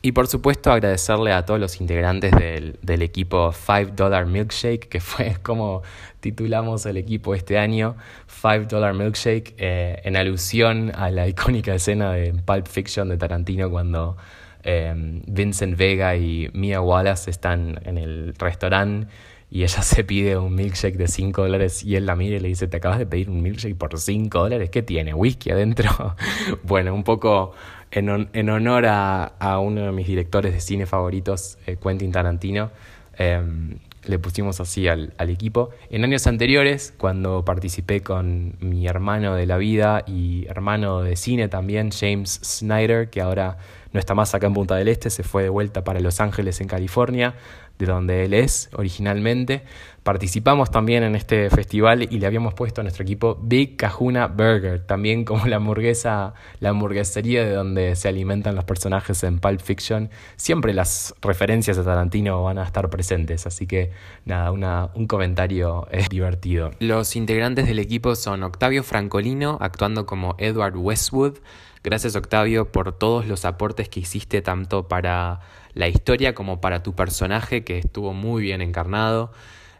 Y 0.00 0.12
por 0.12 0.28
supuesto 0.28 0.70
agradecerle 0.70 1.32
a 1.32 1.44
todos 1.44 1.58
los 1.58 1.80
integrantes 1.80 2.30
del, 2.30 2.78
del 2.82 3.02
equipo 3.02 3.50
Five 3.50 3.92
Dollar 3.96 4.26
Milkshake, 4.26 4.88
que 4.88 5.00
fue 5.00 5.38
como 5.42 5.82
titulamos 6.20 6.86
el 6.86 6.98
equipo 6.98 7.34
este 7.34 7.58
año, 7.58 7.96
Five 8.28 8.66
Dollar 8.66 8.94
Milkshake, 8.94 9.54
eh, 9.58 10.00
en 10.04 10.16
alusión 10.16 10.92
a 10.94 11.10
la 11.10 11.26
icónica 11.26 11.74
escena 11.74 12.12
de 12.12 12.32
Pulp 12.32 12.68
Fiction 12.68 13.08
de 13.08 13.16
Tarantino 13.16 13.70
cuando 13.70 14.16
Em, 14.64 15.22
Vincent 15.26 15.76
Vega 15.76 16.16
y 16.16 16.50
Mia 16.52 16.80
Wallace 16.80 17.30
están 17.30 17.80
en 17.84 17.96
el 17.96 18.34
restaurante 18.36 19.06
y 19.50 19.62
ella 19.62 19.82
se 19.82 20.04
pide 20.04 20.36
un 20.36 20.54
milkshake 20.54 20.96
de 20.96 21.08
5 21.08 21.42
dólares 21.42 21.84
y 21.84 21.96
él 21.96 22.06
la 22.06 22.16
mira 22.16 22.36
y 22.36 22.40
le 22.40 22.48
dice, 22.48 22.66
¿te 22.66 22.78
acabas 22.78 22.98
de 22.98 23.06
pedir 23.06 23.30
un 23.30 23.42
milkshake 23.42 23.76
por 23.76 23.98
5 23.98 24.38
dólares? 24.38 24.70
¿Qué 24.70 24.82
tiene? 24.82 25.14
¿Whisky 25.14 25.50
adentro? 25.50 26.16
bueno, 26.64 26.94
un 26.94 27.04
poco 27.04 27.52
en, 27.90 28.28
en 28.32 28.50
honor 28.50 28.86
a, 28.86 29.58
uno 29.60 29.86
de 29.86 29.92
mis 29.92 30.06
directores 30.06 30.52
de 30.52 30.60
cine 30.60 30.86
favoritos, 30.86 31.58
eh, 31.66 31.76
Quentin 31.82 32.12
Tarantino. 32.12 32.70
Em, 33.16 33.78
le 34.04 34.18
pusimos 34.18 34.60
así 34.60 34.88
al, 34.88 35.12
al, 35.18 35.28
equipo. 35.28 35.70
En 35.90 36.04
años 36.04 36.26
anteriores, 36.26 36.94
cuando 36.96 37.44
participé 37.44 38.00
con 38.00 38.54
mi 38.60 38.86
hermano 38.86 39.34
de 39.34 39.44
la 39.44 39.58
vida 39.58 40.04
y 40.06 40.46
hermano 40.46 41.02
de 41.02 41.16
cine 41.16 41.48
también, 41.48 41.90
James 41.90 42.40
Snyder, 42.42 43.10
que 43.10 43.20
ahora 43.20 43.58
no 43.98 44.00
está 44.00 44.14
más 44.14 44.32
acá 44.32 44.46
en 44.46 44.54
Punta 44.54 44.76
del 44.76 44.86
Este, 44.86 45.10
se 45.10 45.24
fue 45.24 45.42
de 45.42 45.48
vuelta 45.48 45.82
para 45.82 45.98
Los 45.98 46.20
Ángeles, 46.20 46.60
en 46.60 46.68
California, 46.68 47.34
de 47.80 47.86
donde 47.86 48.24
él 48.24 48.32
es 48.32 48.70
originalmente. 48.74 49.64
Participamos 50.04 50.70
también 50.70 51.02
en 51.02 51.16
este 51.16 51.50
festival 51.50 52.04
y 52.04 52.20
le 52.20 52.26
habíamos 52.28 52.54
puesto 52.54 52.80
a 52.80 52.84
nuestro 52.84 53.02
equipo 53.02 53.36
Big 53.42 53.76
Kahuna 53.76 54.28
Burger, 54.28 54.86
también 54.86 55.24
como 55.24 55.46
la 55.46 55.56
hamburguesa, 55.56 56.34
la 56.60 56.68
hamburguesería 56.68 57.44
de 57.44 57.52
donde 57.52 57.96
se 57.96 58.06
alimentan 58.06 58.54
los 58.54 58.64
personajes 58.64 59.24
en 59.24 59.40
Pulp 59.40 59.60
Fiction. 59.60 60.10
Siempre 60.36 60.72
las 60.74 61.12
referencias 61.20 61.76
a 61.76 61.82
Tarantino 61.82 62.40
van 62.44 62.58
a 62.58 62.62
estar 62.62 62.88
presentes, 62.90 63.48
así 63.48 63.66
que 63.66 63.90
nada, 64.24 64.52
un 64.94 65.08
comentario 65.08 65.88
eh, 65.90 66.06
divertido. 66.08 66.70
Los 66.78 67.16
integrantes 67.16 67.66
del 67.66 67.80
equipo 67.80 68.14
son 68.14 68.44
Octavio 68.44 68.84
Francolino, 68.84 69.58
actuando 69.60 70.06
como 70.06 70.36
Edward 70.38 70.76
Westwood, 70.76 71.38
Gracias 71.88 72.16
Octavio 72.16 72.70
por 72.70 72.92
todos 72.92 73.26
los 73.26 73.46
aportes 73.46 73.88
que 73.88 74.00
hiciste 74.00 74.42
tanto 74.42 74.88
para 74.88 75.40
la 75.72 75.88
historia 75.88 76.34
como 76.34 76.60
para 76.60 76.82
tu 76.82 76.94
personaje 76.94 77.64
que 77.64 77.78
estuvo 77.78 78.12
muy 78.12 78.42
bien 78.42 78.60
encarnado. 78.60 79.32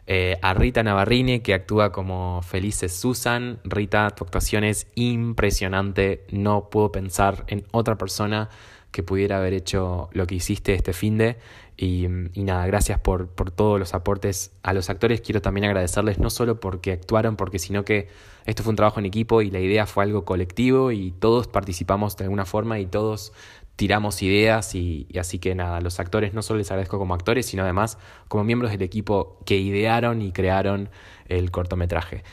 Eh, 0.07 0.39
a 0.41 0.55
Rita 0.55 0.81
Navarrini 0.81 1.41
que 1.41 1.53
actúa 1.53 1.91
como 1.91 2.41
Felices 2.41 2.99
Susan. 2.99 3.59
Rita, 3.63 4.09
tu 4.09 4.23
actuación 4.23 4.63
es 4.63 4.87
impresionante. 4.95 6.25
No 6.31 6.71
puedo 6.71 6.91
pensar 6.91 7.43
en 7.45 7.67
otra 7.69 7.95
persona 7.95 8.49
que 8.91 9.03
pudiera 9.03 9.37
haber 9.37 9.53
hecho 9.53 10.09
lo 10.13 10.27
que 10.27 10.35
hiciste 10.35 10.73
este 10.73 10.93
fin 10.93 11.17
de. 11.17 11.37
Y, 11.77 12.07
nada, 12.35 12.67
gracias 12.67 12.99
por, 12.99 13.29
por, 13.29 13.51
todos 13.51 13.79
los 13.79 13.93
aportes 13.93 14.51
a 14.63 14.73
los 14.73 14.89
actores. 14.89 15.21
Quiero 15.21 15.41
también 15.41 15.65
agradecerles 15.65 16.19
no 16.19 16.29
solo 16.29 16.59
porque 16.59 16.91
actuaron, 16.91 17.37
porque 17.37 17.57
sino 17.57 17.85
que 17.85 18.09
esto 18.45 18.63
fue 18.63 18.71
un 18.71 18.75
trabajo 18.75 18.99
en 18.99 19.05
equipo 19.05 19.41
y 19.41 19.49
la 19.49 19.59
idea 19.59 19.85
fue 19.85 20.03
algo 20.03 20.25
colectivo 20.25 20.91
y 20.91 21.11
todos 21.11 21.47
participamos 21.47 22.17
de 22.17 22.25
alguna 22.25 22.45
forma 22.45 22.79
y 22.79 22.85
todos 22.85 23.31
tiramos 23.77 24.21
ideas 24.23 24.75
y, 24.75 25.07
y 25.09 25.19
así 25.19 25.39
que 25.39 25.55
nada, 25.55 25.79
los 25.79 26.01
actores 26.01 26.33
no 26.33 26.41
solo 26.41 26.57
les 26.57 26.69
agradezco 26.69 26.97
como 26.99 27.13
actores, 27.13 27.45
sino 27.45 27.63
además 27.63 27.97
como 28.27 28.43
miembros 28.43 28.71
del 28.71 28.81
equipo 28.81 29.37
que 29.45 29.57
idearon 29.57 30.21
y 30.21 30.33
crearon 30.33 30.89
el 31.29 31.49
cortometraje. 31.49 32.23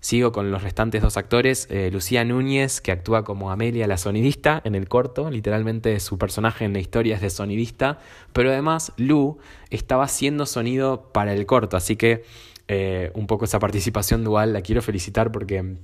Sigo 0.00 0.30
con 0.30 0.52
los 0.52 0.62
restantes 0.62 1.02
dos 1.02 1.16
actores, 1.16 1.66
eh, 1.70 1.90
Lucía 1.92 2.24
Núñez, 2.24 2.80
que 2.80 2.92
actúa 2.92 3.24
como 3.24 3.50
Amelia 3.50 3.88
la 3.88 3.98
sonidista 3.98 4.62
en 4.64 4.76
el 4.76 4.88
corto, 4.88 5.28
literalmente 5.28 5.98
su 5.98 6.18
personaje 6.18 6.64
en 6.64 6.72
la 6.72 6.78
historia 6.78 7.16
es 7.16 7.20
de 7.20 7.30
sonidista, 7.30 7.98
pero 8.32 8.50
además 8.50 8.92
Lu 8.96 9.38
estaba 9.70 10.04
haciendo 10.04 10.46
sonido 10.46 11.10
para 11.12 11.34
el 11.34 11.46
corto, 11.46 11.76
así 11.76 11.96
que 11.96 12.22
eh, 12.68 13.10
un 13.14 13.26
poco 13.26 13.46
esa 13.46 13.58
participación 13.58 14.22
dual, 14.22 14.52
la 14.52 14.60
quiero 14.62 14.82
felicitar 14.82 15.32
porque 15.32 15.76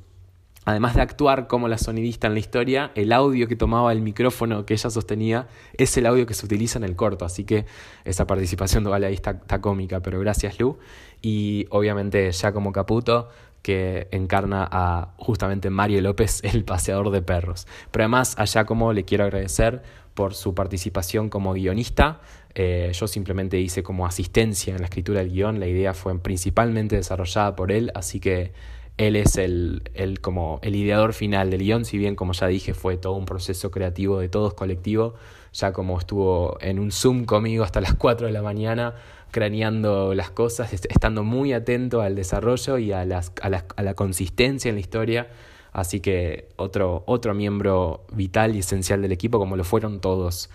además 0.64 0.94
de 0.94 1.02
actuar 1.02 1.48
como 1.48 1.66
la 1.66 1.76
sonidista 1.76 2.28
en 2.28 2.34
la 2.34 2.40
historia, 2.40 2.92
el 2.94 3.12
audio 3.12 3.48
que 3.48 3.56
tomaba 3.56 3.90
el 3.90 4.00
micrófono 4.00 4.64
que 4.64 4.74
ella 4.74 4.90
sostenía 4.90 5.48
es 5.76 5.96
el 5.96 6.06
audio 6.06 6.24
que 6.24 6.34
se 6.34 6.46
utiliza 6.46 6.78
en 6.78 6.84
el 6.84 6.94
corto, 6.94 7.24
así 7.24 7.42
que 7.42 7.66
esa 8.04 8.28
participación 8.28 8.84
dual 8.84 9.02
ahí 9.02 9.14
está, 9.14 9.32
está 9.32 9.60
cómica, 9.60 10.00
pero 10.00 10.20
gracias 10.20 10.60
Lu. 10.60 10.78
Y 11.20 11.66
obviamente 11.70 12.30
ya 12.32 12.52
como 12.52 12.70
Caputo, 12.70 13.30
que 13.64 14.08
encarna 14.10 14.68
a 14.70 15.14
justamente 15.16 15.70
Mario 15.70 16.02
López, 16.02 16.40
el 16.44 16.64
paseador 16.64 17.10
de 17.10 17.22
perros. 17.22 17.66
Pero 17.90 18.04
además 18.04 18.34
allá 18.38 18.66
como 18.66 18.92
le 18.92 19.06
quiero 19.06 19.24
agradecer 19.24 19.82
por 20.12 20.34
su 20.34 20.54
participación 20.54 21.30
como 21.30 21.54
guionista. 21.54 22.20
Eh, 22.54 22.92
yo 22.92 23.08
simplemente 23.08 23.58
hice 23.58 23.82
como 23.82 24.06
asistencia 24.06 24.74
en 24.74 24.80
la 24.80 24.84
escritura 24.84 25.20
del 25.20 25.32
guion, 25.32 25.58
la 25.60 25.66
idea 25.66 25.94
fue 25.94 26.16
principalmente 26.20 26.94
desarrollada 26.94 27.56
por 27.56 27.72
él, 27.72 27.90
así 27.94 28.20
que 28.20 28.52
él 28.98 29.16
es 29.16 29.38
el, 29.38 29.82
el, 29.94 30.20
como 30.20 30.60
el 30.62 30.76
ideador 30.76 31.14
final 31.14 31.50
del 31.50 31.62
guion, 31.62 31.84
si 31.86 31.96
bien 31.98 32.14
como 32.14 32.32
ya 32.34 32.46
dije 32.46 32.74
fue 32.74 32.96
todo 32.98 33.14
un 33.14 33.24
proceso 33.24 33.70
creativo 33.70 34.20
de 34.20 34.28
todos 34.28 34.54
colectivo, 34.54 35.14
ya 35.54 35.72
como 35.72 35.98
estuvo 35.98 36.58
en 36.60 36.78
un 36.78 36.92
Zoom 36.92 37.24
conmigo 37.24 37.64
hasta 37.64 37.80
las 37.80 37.94
4 37.94 38.26
de 38.26 38.32
la 38.32 38.42
mañana 38.42 38.94
craneando 39.30 40.14
las 40.14 40.30
cosas, 40.30 40.72
estando 40.72 41.24
muy 41.24 41.52
atento 41.52 42.02
al 42.02 42.14
desarrollo 42.14 42.78
y 42.78 42.92
a, 42.92 43.04
las, 43.04 43.32
a, 43.42 43.48
la, 43.48 43.64
a 43.76 43.82
la 43.82 43.94
consistencia 43.94 44.68
en 44.68 44.76
la 44.76 44.80
historia. 44.80 45.28
Así 45.72 45.98
que 45.98 46.48
otro, 46.54 47.02
otro 47.06 47.34
miembro 47.34 48.04
vital 48.12 48.54
y 48.54 48.60
esencial 48.60 49.02
del 49.02 49.10
equipo, 49.10 49.40
como 49.40 49.56
lo 49.56 49.64
fueron 49.64 50.00
todos. 50.00 50.50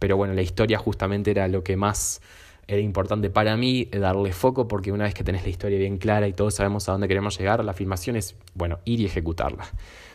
Pero 0.00 0.16
bueno, 0.16 0.34
la 0.34 0.42
historia 0.42 0.78
justamente 0.78 1.30
era 1.30 1.46
lo 1.46 1.62
que 1.62 1.76
más 1.76 2.20
era 2.66 2.80
importante 2.80 3.30
para 3.30 3.56
mí, 3.56 3.88
darle 3.92 4.32
foco, 4.32 4.66
porque 4.66 4.90
una 4.90 5.04
vez 5.04 5.14
que 5.14 5.22
tenés 5.22 5.44
la 5.44 5.50
historia 5.50 5.78
bien 5.78 5.98
clara 5.98 6.26
y 6.26 6.32
todos 6.32 6.54
sabemos 6.54 6.88
a 6.88 6.92
dónde 6.92 7.06
queremos 7.06 7.38
llegar, 7.38 7.64
la 7.64 7.72
filmación 7.72 8.16
es, 8.16 8.34
bueno, 8.54 8.80
ir 8.84 9.00
y 9.00 9.06
ejecutarla. 9.06 9.66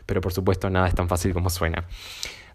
Pero 0.06 0.20
por 0.20 0.34
supuesto 0.34 0.70
nada 0.70 0.88
es 0.88 0.96
tan 0.96 1.08
fácil 1.08 1.34
como 1.34 1.50
suena. 1.50 1.86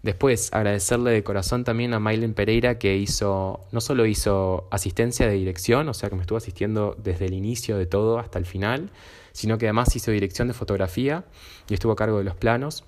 Después, 0.04 0.52
agradecerle 0.52 1.12
de 1.12 1.24
corazón 1.24 1.64
también 1.64 1.94
a 1.94 1.98
Mailen 1.98 2.34
Pereira 2.34 2.78
que 2.78 2.94
hizo, 2.94 3.60
no 3.72 3.80
solo 3.80 4.04
hizo 4.04 4.68
asistencia 4.70 5.26
de 5.26 5.32
dirección, 5.32 5.88
o 5.88 5.94
sea 5.94 6.10
que 6.10 6.14
me 6.14 6.20
estuvo 6.20 6.36
asistiendo 6.36 6.94
desde 7.02 7.24
el 7.24 7.32
inicio 7.32 7.78
de 7.78 7.86
todo 7.86 8.18
hasta 8.18 8.38
el 8.38 8.44
final, 8.44 8.90
sino 9.32 9.56
que 9.56 9.64
además 9.64 9.96
hizo 9.96 10.10
dirección 10.10 10.46
de 10.46 10.52
fotografía 10.52 11.24
y 11.70 11.72
estuvo 11.72 11.92
a 11.92 11.96
cargo 11.96 12.18
de 12.18 12.24
los 12.24 12.36
planos. 12.36 12.84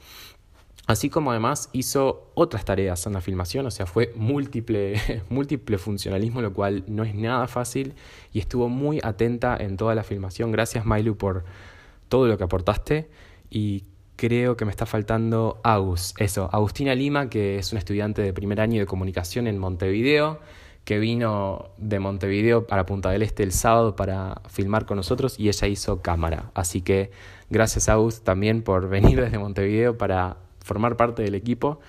Así 0.87 1.09
como 1.09 1.31
además 1.31 1.71
hizo 1.73 2.31
otras 2.35 2.67
tareas 2.67 3.07
en 3.07 3.15
la 3.15 3.23
filmación, 3.23 3.65
o 3.65 3.71
sea, 3.71 3.87
fue 3.87 4.13
múltiple, 4.15 5.01
múltiple 5.31 5.79
funcionalismo, 5.79 6.43
lo 6.43 6.53
cual 6.53 6.85
no 6.87 7.03
es 7.03 7.15
nada 7.15 7.49
fácil 7.49 7.95
y 8.35 8.41
estuvo 8.41 8.69
muy 8.69 9.01
atenta 9.03 9.57
en 9.59 9.79
toda 9.79 9.95
la 9.95 10.05
filmación. 10.05 10.53
Gracias, 10.53 10.85
Mailu, 10.85 11.17
por 11.17 11.47
todo 12.11 12.27
lo 12.27 12.37
que 12.37 12.45
aportaste 12.45 13.09
y 13.49 13.85
creo 14.17 14.57
que 14.57 14.65
me 14.65 14.71
está 14.71 14.87
faltando 14.87 15.61
Agus, 15.63 16.15
eso, 16.19 16.49
Agustina 16.53 16.95
Lima, 16.95 17.29
que 17.29 17.59
es 17.59 17.73
una 17.73 17.79
estudiante 17.79 18.23
de 18.23 18.33
primer 18.33 18.61
año 18.61 18.81
de 18.81 18.87
comunicación 18.87 19.47
en 19.47 19.59
Montevideo, 19.59 20.41
que 20.85 20.99
vino 20.99 21.71
de 21.79 21.99
Montevideo 21.99 22.67
para 22.67 22.87
Punta 22.87 23.11
del 23.11 23.23
Este 23.23 23.43
el 23.43 23.53
sábado 23.53 23.97
para 23.97 24.41
filmar 24.49 24.87
con 24.87 24.97
nosotros 24.97 25.39
y 25.39 25.49
ella 25.49 25.67
hizo 25.69 26.01
cámara. 26.01 26.51
Así 26.55 26.81
que 26.81 27.11
gracias 27.51 27.89
Agus 27.89 28.23
también 28.23 28.63
por 28.63 28.89
venir 28.91 29.21
desde 29.21 29.39
Montevideo 29.39 29.99
para 29.99 30.39
formar 30.65 30.97
parte 30.97 31.23
del 31.23 31.35
equipo. 31.35 31.81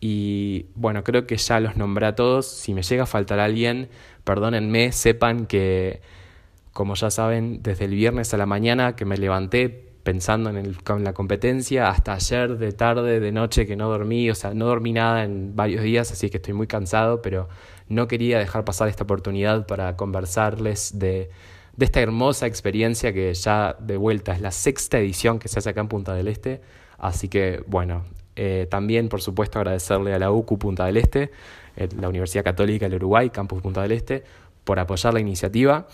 Y 0.00 0.66
bueno, 0.74 1.04
creo 1.04 1.26
que 1.28 1.36
ya 1.36 1.60
los 1.60 1.76
nombré 1.76 2.06
a 2.06 2.16
todos. 2.16 2.46
Si 2.48 2.74
me 2.74 2.82
llega 2.82 3.04
a 3.04 3.06
faltar 3.06 3.38
alguien, 3.38 3.88
perdónenme, 4.24 4.90
sepan 4.90 5.46
que, 5.46 6.00
como 6.72 6.96
ya 6.96 7.10
saben, 7.10 7.62
desde 7.62 7.84
el 7.84 7.92
viernes 7.92 8.34
a 8.34 8.36
la 8.36 8.46
mañana 8.46 8.96
que 8.96 9.04
me 9.04 9.16
levanté 9.16 9.91
pensando 10.02 10.50
en, 10.50 10.56
el, 10.56 10.76
la 11.00 11.12
competencia 11.12 11.88
hasta 11.88 12.14
ayer 12.14 12.58
de 12.58 12.72
tarde, 12.72 13.20
de 13.20 13.32
noche 13.32 13.66
que 13.66 13.76
no 13.76 13.88
dormí, 13.88 14.30
o 14.30 14.34
sea, 14.34 14.54
no 14.54 14.66
dormí 14.66 14.92
nada 14.92 15.24
en 15.24 15.54
varios 15.54 15.82
días, 15.82 16.10
así 16.10 16.30
que 16.30 16.38
estoy 16.38 16.54
muy 16.54 16.66
cansado, 16.66 17.22
pero 17.22 17.48
no 17.88 18.08
quería 18.08 18.38
dejar 18.38 18.64
pasar 18.64 18.88
esta 18.88 19.04
oportunidad 19.04 19.66
para 19.66 19.96
conversarles 19.96 20.98
de, 20.98 21.30
de 21.76 21.84
esta 21.84 22.00
hermosa 22.00 22.46
experiencia 22.46 23.12
que 23.12 23.32
ya 23.34 23.76
de 23.78 23.96
vuelta 23.96 24.32
es 24.32 24.40
la 24.40 24.50
sexta 24.50 24.98
edición 24.98 25.38
que 25.38 25.48
se 25.48 25.58
hace 25.58 25.70
acá 25.70 25.80
en 25.80 25.88
Punta 25.88 26.14
del 26.14 26.28
Este, 26.28 26.60
así 26.98 27.28
que 27.28 27.62
bueno, 27.66 28.04
eh, 28.34 28.66
también 28.70 29.08
por 29.08 29.20
supuesto 29.20 29.58
agradecerle 29.58 30.14
a 30.14 30.18
la 30.18 30.30
UCU 30.32 30.58
Punta 30.58 30.86
del 30.86 30.96
Este, 30.96 31.30
eh, 31.76 31.88
la 31.98 32.08
Universidad 32.08 32.44
Católica 32.44 32.86
del 32.86 32.96
Uruguay, 32.96 33.30
Campus 33.30 33.62
Punta 33.62 33.82
del 33.82 33.92
Este, 33.92 34.24
por 34.64 34.78
apoyar 34.78 35.14
la 35.14 35.20
iniciativa 35.20 35.86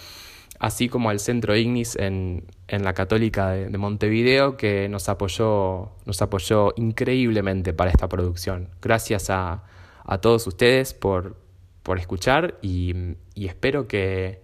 así 0.58 0.88
como 0.88 1.10
al 1.10 1.20
Centro 1.20 1.56
Ignis 1.56 1.96
en, 1.96 2.44
en 2.66 2.84
la 2.84 2.94
Católica 2.94 3.50
de, 3.50 3.78
Montevideo, 3.78 4.56
que 4.56 4.88
nos 4.88 5.08
apoyó, 5.08 5.90
nos 6.04 6.20
apoyó 6.22 6.72
increíblemente 6.76 7.72
para 7.72 7.90
esta 7.90 8.08
producción. 8.08 8.68
Gracias 8.82 9.30
a, 9.30 9.64
a 10.04 10.18
todos 10.18 10.46
ustedes 10.46 10.94
por, 10.94 11.36
por 11.82 11.98
escuchar 11.98 12.58
y, 12.60 12.94
y, 13.34 13.46
espero 13.46 13.86
que 13.86 14.42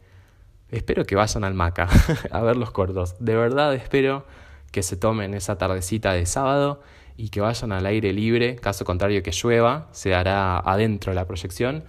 espero 0.70 1.04
que 1.04 1.14
vayan 1.14 1.44
al 1.44 1.54
Maca 1.54 1.88
a 2.30 2.40
ver 2.42 2.56
los 2.56 2.70
cortos. 2.70 3.16
De 3.18 3.34
verdad 3.34 3.74
espero 3.74 4.24
que 4.70 4.82
se 4.82 4.96
tomen 4.96 5.34
esa 5.34 5.58
tardecita 5.58 6.12
de 6.12 6.26
sábado 6.26 6.80
y 7.16 7.28
que 7.28 7.40
vayan 7.40 7.72
al 7.72 7.86
aire 7.86 8.12
libre, 8.12 8.56
caso 8.56 8.84
contrario 8.84 9.22
que 9.22 9.30
llueva, 9.30 9.88
se 9.92 10.14
hará 10.14 10.58
adentro 10.58 11.12
de 11.12 11.16
la 11.16 11.26
proyección, 11.26 11.84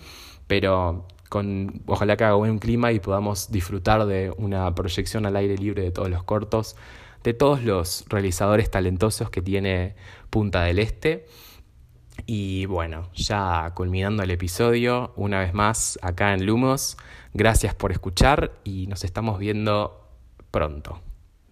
pero 0.46 1.08
con, 1.30 1.82
ojalá 1.88 2.18
que 2.18 2.24
haga 2.24 2.36
buen 2.36 2.60
clima 2.60 2.92
y 2.92 3.00
podamos 3.00 3.52
disfrutar 3.52 4.06
de 4.06 4.34
una 4.38 4.74
proyección 4.76 5.26
al 5.26 5.36
aire 5.36 5.58
libre 5.58 5.84
de 5.84 5.92
todos 5.92 6.10
los 6.10 6.24
cortos, 6.24 6.76
de 7.24 7.34
todos 7.34 7.64
los 7.64 8.06
realizadores 8.08 8.70
talentosos 8.70 9.30
que 9.30 9.42
tiene 9.42 9.96
Punta 10.30 10.64
del 10.64 10.80
Este. 10.80 11.26
Y 12.26 12.66
bueno, 12.66 13.10
ya 13.14 13.72
culminando 13.76 14.24
el 14.24 14.32
episodio, 14.32 15.14
una 15.16 15.40
vez 15.40 15.54
más 15.54 16.00
acá 16.02 16.34
en 16.34 16.46
Lumos, 16.46 16.98
gracias 17.34 17.74
por 17.76 17.92
escuchar 17.92 18.54
y 18.64 18.88
nos 18.88 19.04
estamos 19.04 19.38
viendo 19.38 20.10
pronto. 20.52 21.02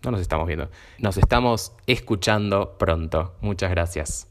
No 0.04 0.12
nos 0.12 0.22
estamos 0.22 0.48
viendo, 0.48 0.70
nos 1.00 1.18
estamos 1.18 1.74
escuchando 1.88 2.78
pronto. 2.78 3.36
Muchas 3.42 3.72
gracias. 3.72 4.28